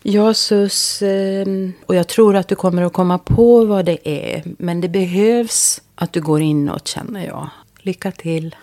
Ja, 0.03 0.35
Sus, 0.35 1.03
eh, 1.03 1.47
och 1.87 1.95
jag 1.95 2.09
tror 2.09 2.37
att 2.37 2.49
du 2.49 2.55
kommer 2.55 2.83
att 2.83 2.93
komma 2.93 3.19
på 3.19 3.65
vad 3.65 3.85
det 3.85 4.09
är. 4.09 4.43
Men 4.59 4.81
det 4.81 4.89
behövs 4.89 5.83
att 5.95 6.13
du 6.13 6.21
går 6.21 6.41
inåt, 6.41 6.89
känner 6.89 7.27
jag. 7.27 7.49
Lycka 7.79 8.13
till. 8.13 8.57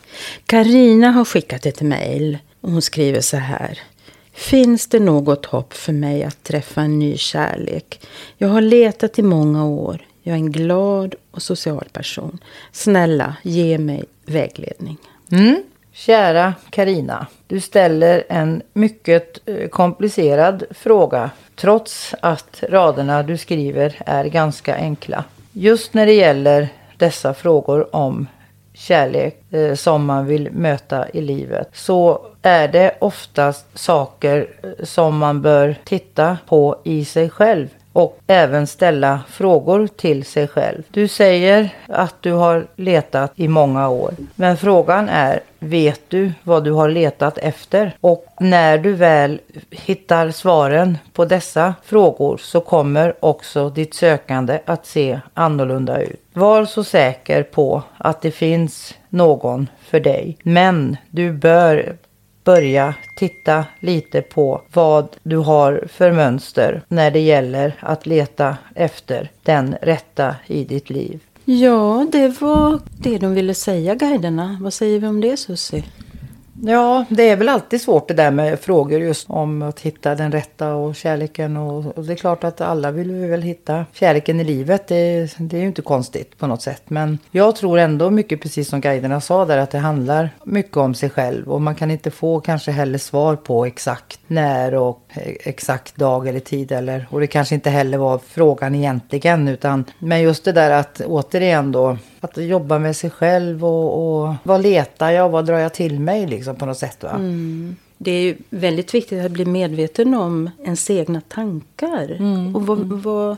Karina 0.46 1.12
har 1.12 1.26
skickat 1.26 1.66
ett 1.66 1.82
mejl. 1.82 2.38
och 2.62 2.72
Hon 2.72 2.82
skriver 2.82 3.22
så 3.22 3.38
här. 3.38 3.80
Finns 4.40 4.88
det 4.88 5.00
något 5.00 5.46
hopp 5.46 5.74
för 5.74 5.94
mig 5.94 6.24
att 6.24 6.44
träffa 6.44 6.82
en 6.82 7.00
ny 7.00 7.18
kärlek? 7.18 8.08
Jag 8.38 8.48
har 8.48 8.62
letat 8.62 9.20
i 9.20 9.22
många 9.22 9.66
år. 9.66 10.06
Jag 10.24 10.32
är 10.32 10.38
en 10.38 10.52
glad 10.52 11.16
och 11.32 11.42
social 11.42 11.88
person. 11.94 12.40
Snälla, 12.72 13.36
ge 13.44 13.78
mig 13.78 14.06
vägledning. 14.26 14.98
Mm. 15.32 15.64
Kära 15.92 16.54
Karina, 16.70 17.28
du 17.48 17.60
ställer 17.60 18.24
en 18.30 18.62
mycket 18.74 19.40
eh, 19.46 19.68
komplicerad 19.68 20.64
fråga 20.72 21.30
trots 21.56 22.16
att 22.22 22.64
raderna 22.70 23.24
du 23.24 23.38
skriver 23.38 24.02
är 24.06 24.26
ganska 24.26 24.76
enkla. 24.76 25.24
Just 25.52 25.94
när 25.94 26.06
det 26.06 26.14
gäller 26.14 26.68
dessa 26.98 27.34
frågor 27.34 27.96
om 27.96 28.28
kärlek 28.80 29.54
eh, 29.54 29.76
som 29.76 30.06
man 30.06 30.26
vill 30.26 30.52
möta 30.52 31.10
i 31.10 31.22
livet 31.22 31.70
så 31.74 32.26
är 32.42 32.68
det 32.68 32.96
oftast 33.00 33.66
saker 33.74 34.48
eh, 34.64 34.86
som 34.86 35.18
man 35.18 35.42
bör 35.42 35.76
titta 35.84 36.38
på 36.48 36.82
i 36.84 37.06
sig 37.06 37.30
själv 37.30 37.68
och 37.94 38.20
även 38.28 38.68
ställa 38.68 39.20
frågor 39.30 39.88
till 39.88 40.26
sig 40.26 40.48
själv. 40.48 40.84
Du 40.92 41.08
säger 41.08 41.70
att 41.88 42.16
du 42.22 42.32
har 42.32 42.68
letat 42.76 43.32
i 43.36 43.48
många 43.48 43.90
år. 43.90 44.14
Men 44.36 44.58
frågan 44.58 45.10
är, 45.10 45.40
vet 45.60 46.02
du 46.08 46.32
vad 46.44 46.64
du 46.64 46.72
har 46.72 46.90
letat 46.90 47.38
efter? 47.38 47.96
Och 48.02 48.26
när 48.40 48.78
du 48.78 48.94
väl 48.94 49.42
hittar 49.70 50.32
svaren 50.32 50.98
på 51.14 51.26
dessa 51.26 51.74
frågor 51.84 52.38
så 52.38 52.62
kommer 52.62 53.16
också 53.20 53.70
ditt 53.70 53.94
sökande 53.94 54.60
att 54.66 54.86
se 54.86 55.20
annorlunda 55.34 56.02
ut. 56.02 56.22
Var 56.34 56.66
så 56.66 56.84
säker 56.84 57.44
på 57.44 57.84
att 57.98 58.22
det 58.22 58.32
finns 58.32 58.96
någon 59.10 59.68
för 59.82 60.00
dig. 60.00 60.38
Men 60.44 60.98
du 61.10 61.32
bör 61.32 61.96
börja 62.50 62.94
titta 63.16 63.66
lite 63.80 64.22
på 64.22 64.62
vad 64.74 65.08
du 65.24 65.38
har 65.38 65.88
för 65.92 66.12
mönster 66.12 66.82
när 66.88 67.12
det 67.12 67.20
gäller 67.20 67.76
att 67.80 68.06
leta 68.06 68.58
efter 68.76 69.32
den 69.44 69.76
rätta 69.82 70.36
i 70.48 70.64
ditt 70.64 70.90
liv. 70.90 71.20
Ja, 71.46 72.08
det 72.12 72.42
var 72.42 72.80
det 72.98 73.18
de 73.18 73.34
ville 73.34 73.54
säga, 73.54 73.96
guiderna. 73.96 74.58
Vad 74.62 74.74
säger 74.74 75.00
vi 75.00 75.08
om 75.08 75.22
det, 75.22 75.38
Susie? 75.38 75.84
Ja, 76.62 77.06
det 77.10 77.30
är 77.30 77.36
väl 77.36 77.50
alltid 77.50 77.82
svårt 77.82 78.08
det 78.08 78.14
där 78.14 78.32
med 78.32 78.60
frågor 78.60 79.00
just 79.00 79.30
om 79.30 79.62
att 79.62 79.80
hitta 79.80 80.16
den 80.16 80.32
rätta 80.32 80.74
och 80.74 80.96
kärleken. 80.96 81.58
Och, 81.58 81.98
och 81.98 82.04
det 82.04 82.14
är 82.14 82.18
klart 82.18 82.44
att 82.44 82.62
alla 82.62 82.92
vill 82.92 83.12
vi 83.12 83.28
väl 83.28 83.42
hitta 83.42 83.86
kärleken 83.94 84.40
i 84.40 84.44
livet. 84.44 84.88
Det, 84.88 85.30
det 85.38 85.58
är 85.58 85.62
ju 85.62 85.68
inte 85.68 85.82
konstigt 85.82 86.38
på 86.38 86.48
något 86.48 86.62
sätt. 86.62 86.84
Men 86.88 87.20
jag 87.32 87.56
tror 87.56 87.80
ändå 87.80 88.10
mycket 88.10 88.42
precis 88.42 88.70
som 88.70 88.82
guiderna 88.82 89.22
sa 89.22 89.46
där 89.46 89.58
att 89.58 89.72
det 89.72 89.78
handlar 89.78 90.30
mycket 90.44 90.78
om 90.78 90.94
sig 90.94 91.10
själv. 91.10 91.52
Och 91.52 91.62
man 91.62 91.76
kan 91.76 91.92
inte 91.92 92.12
få 92.12 92.40
kanske 92.40 92.72
heller 92.72 92.98
svar 92.98 93.36
på 93.36 93.66
exakt 93.66 94.20
när 94.28 94.76
och 94.76 95.04
e, 95.14 95.38
exakt 95.44 95.96
dag 95.96 96.28
eller 96.28 96.40
tid. 96.40 96.72
Eller, 96.72 97.08
och 97.10 97.20
det 97.20 97.28
kanske 97.28 97.56
inte 97.56 97.70
heller 97.70 97.98
var 97.98 98.20
frågan 98.28 98.76
egentligen. 98.76 99.48
Utan, 99.48 99.86
men 100.00 100.22
just 100.22 100.46
det 100.46 100.52
där 100.52 100.72
att 100.72 101.02
återigen 101.06 101.72
då 101.72 101.98
att 102.22 102.38
jobba 102.38 102.80
med 102.80 102.96
sig 102.96 103.10
själv 103.10 103.66
och, 103.66 104.24
och 104.28 104.36
vad 104.44 104.62
letar 104.62 105.12
jag, 105.12 105.30
vad 105.30 105.46
drar 105.46 105.60
jag 105.60 105.74
till 105.74 106.00
mig 106.00 106.28
liksom 106.28 106.56
på 106.56 106.66
något 106.66 106.78
sätt 106.78 107.04
va. 107.04 107.10
Mm. 107.10 107.76
Det 107.98 108.12
är 108.12 108.22
ju 108.22 108.38
väldigt 108.50 108.94
viktigt 108.94 109.26
att 109.26 109.32
bli 109.32 109.46
medveten 109.46 110.14
om 110.14 110.50
ens 110.64 110.90
egna 110.90 111.22
tankar. 111.22 112.12
Mm. 112.12 112.56
Och 112.56 112.68
vad, 112.68 112.80
vad, 112.80 113.38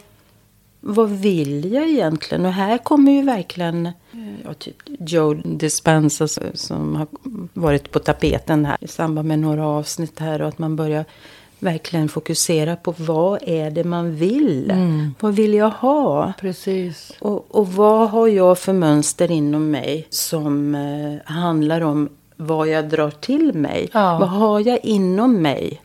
vad 0.79 1.09
vill 1.09 1.73
jag 1.73 1.89
egentligen? 1.89 2.45
Och 2.45 2.53
här 2.53 2.77
kommer 2.77 3.11
ju 3.11 3.21
verkligen 3.21 3.89
ja, 4.45 4.53
typ 4.53 4.75
Joe 4.85 5.33
Dispenza 5.33 6.27
som 6.53 6.95
har 6.95 7.07
varit 7.53 7.91
på 7.91 7.99
tapeten 7.99 8.65
här 8.65 8.77
i 8.81 8.87
samband 8.87 9.27
med 9.27 9.39
några 9.39 9.67
avsnitt 9.67 10.19
här. 10.19 10.41
Och 10.41 10.47
att 10.47 10.59
man 10.59 10.75
börjar 10.75 11.05
verkligen 11.61 12.09
fokusera 12.09 12.75
på 12.75 12.93
vad 12.97 13.39
är 13.43 13.71
det 13.71 13.83
man 13.83 14.15
vill. 14.15 14.71
Mm. 14.71 15.15
Vad 15.19 15.35
vill 15.35 15.53
jag 15.53 15.69
ha? 15.69 16.33
Precis. 16.39 17.11
Och, 17.19 17.55
och 17.55 17.67
vad 17.67 18.09
har 18.09 18.27
jag 18.27 18.59
för 18.59 18.73
mönster 18.73 19.31
inom 19.31 19.71
mig 19.71 20.07
som 20.09 20.75
eh, 20.75 21.33
handlar 21.33 21.81
om 21.81 22.09
vad 22.37 22.67
jag 22.67 22.89
drar 22.89 23.09
till 23.11 23.53
mig? 23.53 23.89
Ja. 23.93 24.17
Vad 24.19 24.29
har 24.29 24.59
jag 24.59 24.79
inom 24.83 25.41
mig? 25.41 25.81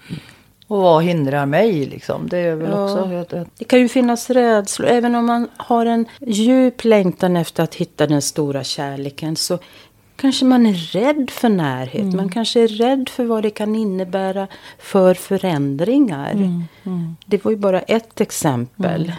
Och 0.69 0.79
vad 0.83 1.03
hindrar 1.05 1.47
mig 1.47 1.87
liksom? 1.87 2.29
Det 2.29 2.39
är 2.39 2.55
väl 2.57 2.71
Ja. 2.71 2.85
också 2.85 3.13
ett, 3.15 3.33
ett, 3.33 3.49
Det 3.59 3.65
kan 3.65 3.81
ju 3.81 3.89
finnas 3.89 4.31
rädslor. 4.31 4.89
Även 4.89 5.15
om 5.15 5.27
man 5.27 5.49
har 5.57 5.87
en 5.87 6.07
djup 6.21 6.85
längtan 6.85 7.37
efter 7.37 7.63
att 7.63 7.75
hitta 7.75 8.07
den 8.07 8.23
stora 8.23 8.65
kärleken 8.65 9.37
så 9.37 9.59
kanske 10.17 10.45
man 10.45 10.67
är 10.67 10.75
rädd 10.75 11.31
för 11.31 11.49
närhet. 11.49 12.15
Man 12.15 12.29
kanske 12.29 12.61
är 12.61 12.69
rädd 12.69 13.09
för 13.09 13.25
vad 13.25 13.43
det 13.43 13.51
kan 13.51 13.75
innebära 13.75 14.49
för 14.79 15.15
förändringar. 15.15 16.35
Det 17.27 17.45
var 17.45 17.51
ju 17.51 17.57
bara 17.57 17.81
ett 17.81 18.21
exempel. 18.21 19.13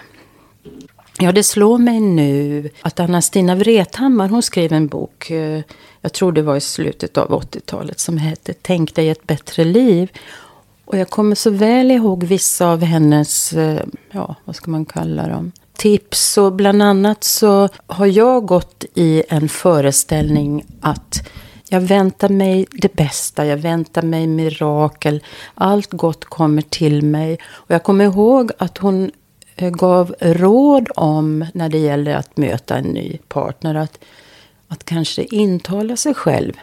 Ja, 1.19 1.31
det 1.31 1.43
slår 1.43 1.77
mig 1.77 1.99
nu 1.99 2.69
att 2.81 2.99
Anna-Stina 2.99 3.55
Wrethammar, 3.55 4.29
hon 4.29 4.43
skrev 4.43 4.73
en 4.73 4.87
bok, 4.87 5.29
eh, 5.31 5.61
jag 6.01 6.13
tror 6.13 6.31
det 6.31 6.41
var 6.41 6.55
i 6.55 6.61
slutet 6.61 7.17
av 7.17 7.41
80-talet, 7.41 7.99
som 7.99 8.17
hette 8.17 8.53
Tänk 8.61 8.95
dig 8.95 9.09
ett 9.09 9.27
bättre 9.27 9.63
liv. 9.63 10.11
Och 10.85 10.97
jag 10.97 11.09
kommer 11.09 11.35
så 11.35 11.49
väl 11.49 11.91
ihåg 11.91 12.23
vissa 12.23 12.67
av 12.67 12.81
hennes, 12.83 13.53
eh, 13.53 13.85
ja, 14.11 14.35
vad 14.45 14.55
ska 14.55 14.71
man 14.71 14.85
kalla 14.85 15.27
dem? 15.27 15.51
Tips 15.77 16.37
och 16.37 16.53
bland 16.53 16.81
annat 16.81 17.23
så 17.23 17.69
har 17.87 18.05
jag 18.05 18.45
gått 18.45 18.85
i 18.93 19.23
en 19.29 19.49
föreställning 19.49 20.65
att 20.81 21.29
jag 21.69 21.81
väntar 21.81 22.29
mig 22.29 22.65
det 22.71 22.95
bästa, 22.95 23.45
jag 23.45 23.57
väntar 23.57 24.01
mig 24.01 24.27
mirakel. 24.27 25.23
Allt 25.55 25.91
gott 25.91 26.25
kommer 26.25 26.61
till 26.61 27.01
mig. 27.01 27.37
Och 27.51 27.71
jag 27.71 27.83
kommer 27.83 28.05
ihåg 28.05 28.51
att 28.57 28.77
hon 28.77 29.11
eh, 29.55 29.69
gav 29.69 30.15
råd 30.19 30.89
om 30.95 31.45
när 31.53 31.69
det 31.69 31.77
gäller 31.77 32.15
att 32.15 32.37
möta 32.37 32.77
en 32.77 32.85
ny 32.85 33.17
partner. 33.27 33.75
Att, 33.75 33.99
att 34.67 34.83
kanske 34.83 35.23
intala 35.23 35.97
sig 35.97 36.13
själv. 36.13 36.53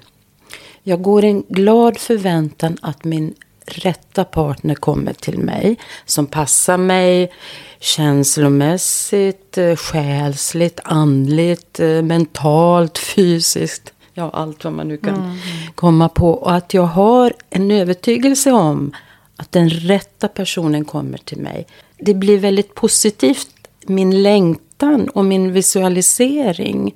Jag 0.82 1.02
går 1.02 1.24
i 1.24 1.28
en 1.28 1.44
glad 1.48 1.98
förväntan 1.98 2.76
att 2.82 3.04
min 3.04 3.34
rätta 3.66 4.24
partner 4.24 4.74
kommer 4.74 5.12
till 5.12 5.38
mig. 5.38 5.76
Som 6.06 6.26
passar 6.26 6.76
mig 6.76 7.32
känslomässigt, 7.80 9.58
eh, 9.58 9.76
själsligt, 9.76 10.80
andligt, 10.84 11.80
eh, 11.80 12.02
mentalt, 12.02 12.98
fysiskt. 12.98 13.92
Ja, 14.14 14.30
allt 14.30 14.64
vad 14.64 14.72
man 14.72 14.88
nu 14.88 14.96
kan 14.96 15.38
komma 15.74 16.08
på. 16.08 16.30
Och 16.30 16.54
att 16.54 16.74
jag 16.74 16.82
har 16.82 17.32
en 17.50 17.70
övertygelse 17.70 18.52
om 18.52 18.92
att 19.36 19.52
den 19.52 19.70
rätta 19.70 20.28
personen 20.28 20.84
kommer 20.84 21.18
till 21.18 21.38
mig. 21.38 21.66
Det 21.98 22.14
blir 22.14 22.38
väldigt 22.38 22.74
positivt, 22.74 23.48
min 23.86 24.22
längtan 24.22 25.08
och 25.08 25.24
min 25.24 25.52
visualisering. 25.52 26.94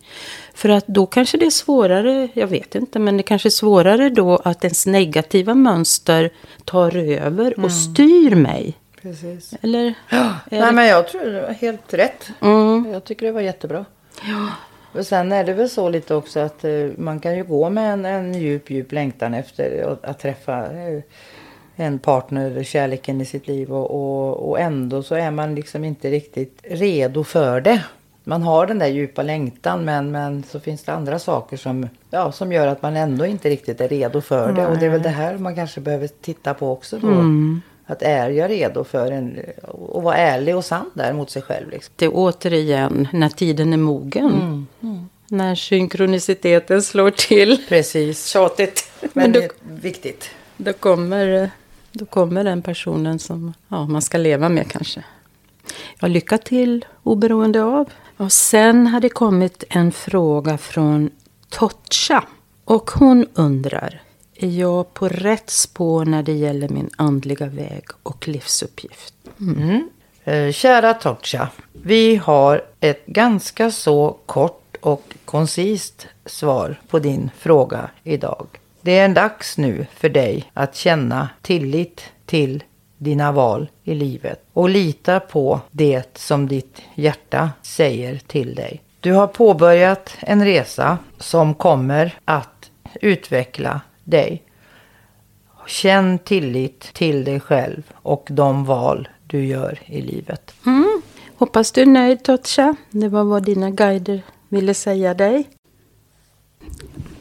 För 0.59 0.69
att 0.69 0.87
då 0.87 1.07
kanske 1.07 1.37
det 1.39 1.47
är 1.47 1.51
svårare, 1.51 2.29
jag 2.35 2.47
vet 2.47 2.75
inte, 2.75 2.99
men 2.99 3.17
det 3.17 3.23
kanske 3.23 3.49
är 3.49 3.51
svårare 3.51 4.09
då 4.11 4.37
att 4.37 4.65
ens 4.65 4.87
negativa 4.87 5.55
mönster 5.55 6.31
tar 6.65 6.97
över 6.97 7.65
och 7.65 7.73
styr 7.73 8.35
mig. 8.35 8.75
precis. 9.03 9.55
Eller? 9.63 9.95
Ja, 10.11 10.35
nej 10.51 10.61
det- 10.61 10.73
men 10.73 10.87
jag 10.87 11.09
tror 11.09 11.25
det 11.25 11.43
var 11.43 11.49
helt 11.53 11.95
rätt. 11.95 12.31
Mm. 12.41 12.87
Jag 12.93 13.05
tycker 13.05 13.27
det 13.27 13.33
var 13.33 13.41
jättebra. 13.41 13.85
Och 14.93 15.07
sen 15.07 15.33
är 15.33 15.45
det 15.45 15.53
väl 15.55 15.71
så 15.71 15.89
lite 15.89 16.15
också 16.15 16.41
att 16.41 16.65
eh, 16.65 16.71
man 16.97 17.21
kan 17.21 17.37
ju 17.37 17.45
gå 17.45 17.71
med 17.71 17.93
en, 17.93 18.05
en 18.05 18.35
djup, 18.35 18.71
djup 18.71 18.93
längtan 18.93 19.35
efter 19.35 19.93
att, 19.93 20.05
att 20.05 20.19
träffa 20.19 20.59
eh, 20.67 21.03
en 21.77 21.99
partner, 21.99 22.63
kärleken 22.65 23.21
i 23.21 23.25
sitt 23.25 23.49
liv 23.49 23.73
och, 23.73 23.91
och, 23.91 24.49
och 24.51 24.61
ändå 24.61 25.03
så 25.03 25.15
är 25.15 25.31
man 25.31 25.55
liksom 25.55 25.85
inte 25.85 26.11
riktigt 26.11 26.61
redo 26.71 27.25
för 27.25 27.61
det. 27.61 27.81
Man 28.29 28.43
har 28.43 28.67
den 28.67 28.79
där 28.79 28.87
djupa 28.87 29.23
längtan 29.23 29.85
men, 29.85 30.11
men 30.11 30.43
så 30.43 30.61
finns 30.61 30.83
det 30.85 30.93
andra 30.93 31.19
saker 31.19 31.57
som, 31.57 31.89
ja, 32.11 32.33
som 32.33 32.53
gör 32.53 32.67
att 32.67 32.83
man 32.83 32.97
ändå 32.97 33.27
inte 33.27 33.51
riktigt 33.51 33.81
är 33.81 33.89
redo 33.89 34.21
för 34.21 34.53
det. 34.53 34.67
Och 34.67 34.79
det 34.79 34.87
är 34.87 34.91
väl 34.91 35.03
det 35.03 35.09
här 35.09 35.39
man 35.39 35.55
kanske 35.55 35.81
behöver 35.81 36.07
titta 36.07 36.55
på 36.55 36.73
också 36.73 36.99
då. 36.99 37.25
Att 37.87 38.03
är 38.03 38.31
jag 38.31 38.51
redo 38.51 38.85
för 38.85 39.13
en, 39.13 39.39
att 39.95 40.03
vara 40.03 40.17
ärlig 40.17 40.57
och 40.57 40.65
sann 40.65 40.91
där 40.95 41.13
mot 41.13 41.31
sig 41.31 41.43
själv. 41.43 41.71
Liksom. 41.71 41.93
Det 41.97 42.05
är 42.05 42.11
återigen 42.15 43.09
när 43.13 43.29
tiden 43.29 43.73
är 43.73 43.77
mogen. 43.77 44.67
När 45.29 45.55
synkroniciteten 45.55 46.83
slår 46.83 47.11
till. 47.11 47.65
Precis. 47.69 48.27
Tjatigt. 48.27 48.91
Men 49.01 49.11
Men 49.13 49.33
då, 49.33 49.41
det 49.41 49.45
är 49.47 49.51
viktigt. 49.81 50.31
då, 50.57 50.73
kommer, 50.73 51.51
då 51.93 52.07
kommer 52.07 52.45
den 52.45 52.63
personen 52.63 53.19
som 53.19 53.55
ja, 53.69 53.85
man 53.87 54.03
ska 54.03 54.19
leva 54.19 54.49
med 54.49 54.71
kanske. 54.71 55.05
Ja, 56.01 56.09
lycka 56.09 56.39
till 56.39 56.85
oberoende 57.03 57.63
av. 57.63 57.91
Och 58.17 58.33
sen 58.33 58.87
har 58.87 59.01
det 59.01 59.09
kommit 59.09 59.65
en 59.69 59.93
fråga 59.93 60.59
från 60.59 61.11
Totcha. 61.49 62.25
Och 62.65 62.91
hon 62.91 63.27
undrar. 63.35 64.03
Är 64.35 64.49
jag 64.49 64.95
på 64.95 65.09
rätt 65.09 65.51
spår 65.51 66.05
när 66.05 66.23
det 66.23 66.33
gäller 66.33 66.69
min 66.69 66.91
andliga 66.97 67.47
väg 67.47 67.85
och 68.03 68.29
livsuppgift? 68.29 69.15
Mm. 69.41 69.89
Eh, 70.25 70.53
kära 70.53 70.95
Totcha. 70.95 71.49
Vi 71.73 72.17
har 72.17 72.65
ett 72.81 73.07
ganska 73.07 73.71
så 73.71 74.17
kort 74.27 74.77
och 74.81 75.15
koncist 75.25 76.07
svar 76.27 76.81
på 76.89 76.99
din 76.99 77.31
fråga 77.39 77.91
idag. 78.05 78.47
Det 78.81 78.99
är 78.99 79.09
dags 79.09 79.59
nu 79.59 79.87
för 79.95 80.09
dig 80.09 80.51
att 80.55 80.77
känna 80.77 81.29
tillit 81.43 82.03
till 82.27 82.63
dina 82.99 83.33
val 83.33 83.71
i 83.85 83.95
livet 83.95 84.43
och 84.53 84.69
lita 84.69 85.21
på 85.21 85.61
det 85.71 86.19
som 86.19 86.49
ditt 86.49 86.83
hjärta 86.95 87.51
säger 87.63 88.19
till 88.19 88.55
dig. 88.55 88.83
Du 89.01 89.13
har 89.13 89.27
påbörjat 89.27 90.17
en 90.21 90.45
resa 90.45 90.99
som 91.19 91.55
kommer 91.55 92.19
att 92.25 92.71
utveckla 93.01 93.81
dig. 94.05 94.43
Känn 95.67 96.19
tillit 96.19 96.81
till 96.81 97.25
dig 97.25 97.41
själv 97.41 97.83
och 97.95 98.29
de 98.31 98.65
val 98.65 99.09
du 99.27 99.47
gör 99.47 99.79
i 99.87 100.01
livet. 100.01 100.55
Mm. 100.67 101.03
Hoppas 101.37 101.73
du 101.73 101.83
är 101.83 101.87
nöjd 101.87 102.23
Totcha. 102.23 102.77
Det 102.91 103.09
var 103.09 103.25
vad 103.25 103.43
dina 103.43 103.71
guider 103.71 104.23
ville 104.49 104.75
säga 104.75 105.15
dig. 105.15 105.49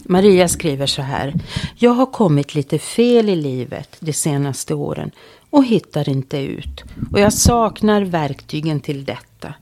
Maria 0.04 0.48
skriver 0.48 0.86
så 0.86 1.02
här. 1.02 1.34
Jag 1.76 1.92
har 1.92 2.06
kommit 2.06 2.56
lite 2.56 2.80
fel 2.80 3.30
i 3.30 3.36
livet 3.36 3.98
de 4.00 4.14
senaste 4.14 4.74
åren 4.74 5.12
och 5.50 5.66
hittar 5.66 6.10
inte 6.10 6.38
ut. 6.38 6.84
Och 7.12 7.20
jag 7.20 7.34
saknar 7.34 8.02
verktygen 8.02 8.80
till 8.80 9.06
detta. 9.06 9.54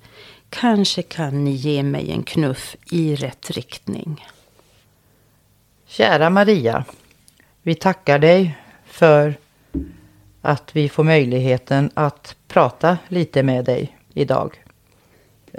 Kanske 0.50 1.02
kan 1.02 1.43
ni 1.43 1.52
ge 1.52 1.84
mig 1.84 2.12
en 2.12 2.24
knuff 2.24 2.76
i 2.91 3.15
rätt 3.15 3.52
riktning. 3.52 4.26
Kära 5.86 6.30
Maria, 6.30 6.86
vi 7.62 7.76
tackar 7.76 8.19
dig 8.19 8.58
för 8.86 9.36
att 10.41 10.76
vi 10.76 10.89
får 10.89 11.04
möjligheten 11.04 11.89
att 11.93 12.36
prata 12.48 12.98
lite 13.08 13.43
med 13.43 13.65
dig 13.65 13.98
idag. 14.13 14.62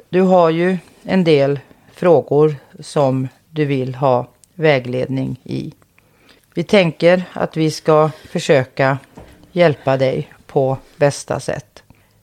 Du 0.09 0.21
har 0.21 0.51
ju 0.51 0.79
en 1.03 1.25
del 1.25 1.61
frågor 1.93 2.57
som 2.81 3.29
du 3.51 3.65
vill 3.65 3.95
ha 3.95 4.29
vägledning 4.55 5.41
i. 5.45 5.73
Vi 6.55 6.63
tänker 6.63 7.25
att 7.33 7.57
vi 7.57 7.71
ska 7.71 8.11
försöka 8.29 8.99
hjälpa 9.57 9.97
dig 9.97 10.33
på 10.47 10.79
bästa 10.97 11.41
sätt. 11.41 11.83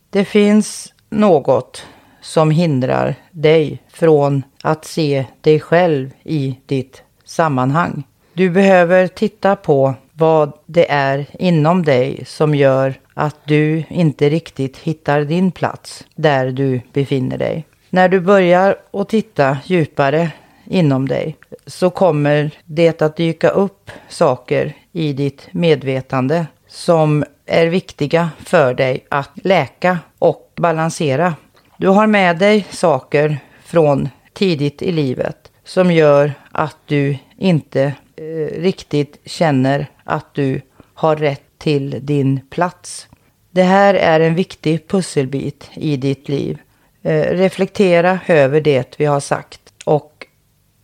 Det 0.09 0.25
finns 0.25 0.93
något 1.09 1.85
som 2.21 2.51
hindrar 2.51 3.15
dig 3.31 3.81
från 3.89 4.43
att 4.63 4.85
se 4.85 5.25
dig 5.41 5.59
själv 5.59 6.09
i 6.23 6.59
ditt 6.65 7.03
sammanhang. 7.25 8.03
Du 8.33 8.49
behöver 8.49 9.07
titta 9.07 9.55
på 9.55 9.93
vad 10.13 10.53
det 10.65 10.91
är 10.91 11.25
inom 11.39 11.83
dig 11.83 12.23
som 12.25 12.55
gör 12.55 12.93
att 13.13 13.35
du 13.43 13.83
inte 13.89 14.29
riktigt 14.29 14.77
hittar 14.77 15.21
din 15.21 15.51
plats 15.51 16.03
där 16.15 16.51
du 16.51 16.81
befinner 16.93 17.37
dig. 17.37 17.65
När 17.89 18.09
du 18.09 18.19
börjar 18.19 18.75
att 18.91 19.09
titta 19.09 19.57
djupare 19.65 20.31
inom 20.65 21.07
dig 21.07 21.35
så 21.65 21.89
kommer 21.89 22.51
det 22.65 23.01
att 23.01 23.15
dyka 23.15 23.49
upp 23.49 23.91
saker 24.09 24.73
i 24.91 25.13
ditt 25.13 25.47
medvetande 25.51 26.45
som 26.73 27.23
är 27.45 27.67
viktiga 27.67 28.29
för 28.45 28.73
dig 28.73 29.05
att 29.09 29.31
läka 29.33 29.99
och 30.19 30.51
balansera. 30.55 31.35
Du 31.77 31.87
har 31.87 32.07
med 32.07 32.37
dig 32.37 32.65
saker 32.69 33.37
från 33.63 34.09
tidigt 34.33 34.81
i 34.81 34.91
livet 34.91 35.51
som 35.63 35.91
gör 35.91 36.33
att 36.51 36.77
du 36.85 37.17
inte 37.37 37.83
eh, 38.15 38.61
riktigt 38.61 39.17
känner 39.25 39.87
att 40.03 40.33
du 40.33 40.61
har 40.93 41.15
rätt 41.15 41.43
till 41.57 41.99
din 42.01 42.39
plats. 42.49 43.07
Det 43.51 43.63
här 43.63 43.93
är 43.93 44.19
en 44.19 44.35
viktig 44.35 44.87
pusselbit 44.87 45.69
i 45.73 45.97
ditt 45.97 46.29
liv. 46.29 46.57
Eh, 47.01 47.35
reflektera 47.35 48.19
över 48.27 48.61
det 48.61 48.95
vi 48.97 49.05
har 49.05 49.19
sagt 49.19 49.61
och 49.85 50.27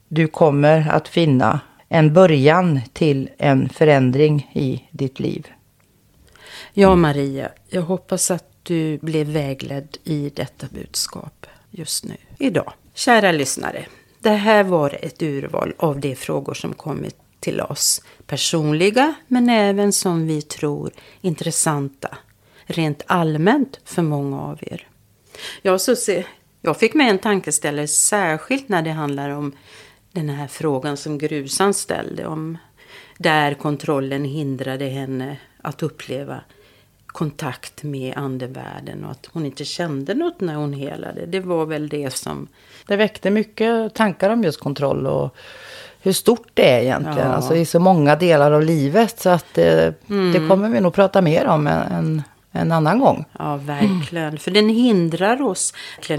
du 0.07 0.27
kommer 0.27 0.89
att 0.91 1.07
finna 1.07 1.59
en 1.87 2.13
början 2.13 2.79
till 2.93 3.29
en 3.37 3.69
förändring 3.69 4.51
i 4.53 4.83
ditt 4.91 5.19
liv. 5.19 5.47
Ja, 6.73 6.95
Maria, 6.95 7.51
jag 7.67 7.81
hoppas 7.81 8.31
att 8.31 8.45
du 8.63 8.97
blev 8.97 9.27
vägledd 9.27 9.97
i 10.03 10.29
detta 10.29 10.67
budskap 10.71 11.47
just 11.69 12.05
nu, 12.05 12.15
idag. 12.39 12.73
Kära 12.93 13.31
lyssnare, 13.31 13.85
det 14.19 14.29
här 14.29 14.63
var 14.63 14.97
ett 15.01 15.21
urval 15.21 15.73
av 15.77 15.99
de 15.99 16.15
frågor 16.15 16.53
som 16.53 16.73
kommit 16.73 17.15
till 17.39 17.61
oss. 17.61 18.01
Personliga, 18.27 19.13
men 19.27 19.49
även 19.49 19.93
som 19.93 20.27
vi 20.27 20.41
tror 20.41 20.91
intressanta. 21.21 22.17
Rent 22.65 23.03
allmänt 23.05 23.79
för 23.83 24.01
många 24.01 24.41
av 24.41 24.59
er. 24.61 24.87
Ja, 25.61 25.79
Susie, 25.79 26.25
jag 26.61 26.77
fick 26.77 26.93
med 26.93 27.09
en 27.09 27.19
tankeställare 27.19 27.87
särskilt 27.87 28.69
när 28.69 28.81
det 28.81 28.91
handlar 28.91 29.29
om 29.29 29.55
den 30.11 30.29
här 30.29 30.47
frågan 30.47 30.97
som 30.97 31.17
Grusan 31.17 31.73
ställde 31.73 32.25
om 32.25 32.57
där 33.17 33.53
kontrollen 33.53 34.25
hindrade 34.25 34.85
henne 34.85 35.37
att 35.61 35.83
uppleva 35.83 36.41
kontakt 37.11 37.83
med 37.83 38.13
andevärlden 38.17 39.05
och 39.05 39.11
att 39.11 39.29
hon 39.33 39.45
inte 39.45 39.65
kände 39.65 40.13
något 40.13 40.41
när 40.41 40.55
hon 40.55 40.73
helade. 40.73 41.25
Det 41.25 41.39
var 41.39 41.65
väl 41.65 41.89
det 41.89 42.13
som... 42.13 42.47
Det 42.87 42.95
väckte 42.95 43.29
mycket 43.29 43.93
tankar 43.93 44.29
om 44.29 44.43
just 44.43 44.59
kontroll 44.59 45.07
och 45.07 45.35
hur 46.01 46.13
stort 46.13 46.47
det 46.53 46.69
är 46.69 46.81
egentligen. 46.81 47.29
Ja. 47.29 47.35
Alltså 47.35 47.55
i 47.55 47.65
så 47.65 47.79
många 47.79 48.15
delar 48.15 48.51
av 48.51 48.61
livet. 48.61 49.19
Så 49.19 49.29
att 49.29 49.45
det, 49.53 49.93
mm. 50.09 50.33
det 50.33 50.47
kommer 50.47 50.69
vi 50.69 50.81
nog 50.81 50.93
prata 50.93 51.21
mer 51.21 51.47
om 51.47 51.67
en, 51.67 52.23
en 52.51 52.71
annan 52.71 52.99
gång. 52.99 53.25
Ja, 53.39 53.55
verkligen. 53.55 54.27
Mm. 54.27 54.37
För 54.37 54.51
den 54.51 54.69
hindrar 54.69 55.41
oss 55.41 55.73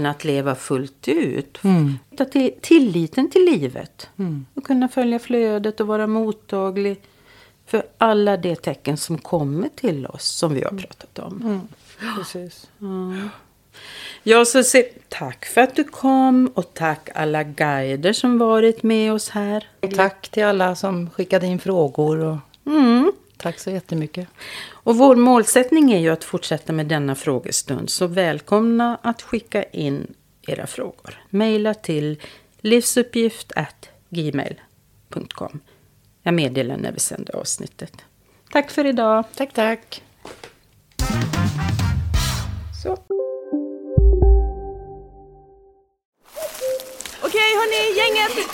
att 0.05 0.23
leva 0.23 0.55
fullt 0.55 1.07
ut. 1.07 1.63
Mm. 1.63 1.99
Till, 2.31 2.51
tilliten 2.61 3.29
till 3.29 3.45
livet. 3.45 4.09
Mm. 4.19 4.45
Och 4.53 4.63
kunna 4.63 4.87
följa 4.87 5.19
flödet 5.19 5.79
och 5.79 5.87
vara 5.87 6.07
mottaglig 6.07 7.01
för 7.71 7.83
alla 7.97 8.37
de 8.37 8.55
tecken 8.55 8.97
som 8.97 9.17
kommer 9.17 9.69
till 9.69 10.05
oss 10.05 10.25
som 10.25 10.53
vi 10.53 10.63
har 10.63 10.71
pratat 10.71 11.19
om. 11.19 11.41
Mm. 11.41 11.67
Precis. 12.17 12.69
Ja. 12.77 13.13
Ja, 14.23 14.45
så 14.45 14.63
se, 14.63 14.83
tack 15.09 15.45
för 15.45 15.61
att 15.61 15.75
du 15.75 15.83
kom 15.83 16.51
och 16.55 16.73
tack 16.73 17.09
alla 17.15 17.43
guider 17.43 18.13
som 18.13 18.37
varit 18.37 18.83
med 18.83 19.13
oss 19.13 19.29
här. 19.29 19.67
Tack 19.95 20.29
till 20.29 20.43
alla 20.43 20.75
som 20.75 21.09
skickade 21.09 21.47
in 21.47 21.59
frågor. 21.59 22.17
Och... 22.17 22.37
Mm. 22.65 23.11
Tack 23.37 23.59
så 23.59 23.69
jättemycket. 23.69 24.27
Och 24.69 24.97
vår 24.97 25.15
målsättning 25.15 25.91
är 25.91 25.99
ju 25.99 26.09
att 26.09 26.23
fortsätta 26.23 26.73
med 26.73 26.85
denna 26.85 27.15
frågestund. 27.15 27.89
Så 27.89 28.07
välkomna 28.07 28.97
att 29.01 29.21
skicka 29.21 29.63
in 29.63 30.13
era 30.41 30.67
frågor. 30.67 31.23
Maila 31.29 31.73
till 31.73 32.21
livsuppgift@gmail.com. 32.61 35.59
Jag 36.23 36.33
meddelar 36.33 36.77
när 36.77 36.91
vi 36.91 36.99
sänder 36.99 37.35
avsnittet. 37.35 37.93
Tack 38.51 38.71
för 38.71 38.85
idag. 38.85 39.25
Tack, 39.35 39.53
tack. 39.53 40.03
Så. 42.83 42.97
Okej, 47.23 47.51
hörni, 47.59 47.97
gänget. 47.97 48.47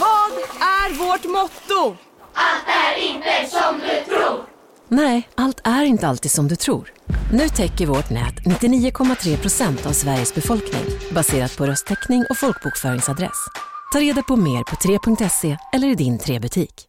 Vad 0.00 0.32
är 0.60 0.98
vårt 0.98 1.24
motto? 1.24 1.96
Allt 2.32 2.64
är 2.66 3.02
inte 3.08 3.50
som 3.50 3.78
du 3.78 4.14
tror. 4.14 4.44
Nej, 4.88 5.28
allt 5.34 5.60
är 5.64 5.84
inte 5.84 6.08
alltid 6.08 6.30
som 6.30 6.48
du 6.48 6.56
tror. 6.56 6.92
Nu 7.32 7.48
täcker 7.48 7.86
vårt 7.86 8.10
nät 8.10 8.34
99,3 8.34 9.36
procent 9.36 9.86
av 9.86 9.92
Sveriges 9.92 10.34
befolkning 10.34 10.84
baserat 11.14 11.56
på 11.56 11.66
röstteckning 11.66 12.24
och 12.30 12.38
folkbokföringsadress. 12.38 13.46
Ta 13.92 14.00
reda 14.00 14.22
på 14.22 14.36
mer 14.36 14.62
på 14.62 14.76
3.se 14.76 15.56
eller 15.72 15.88
i 15.88 15.94
din 15.94 16.18
3-butik. 16.18 16.88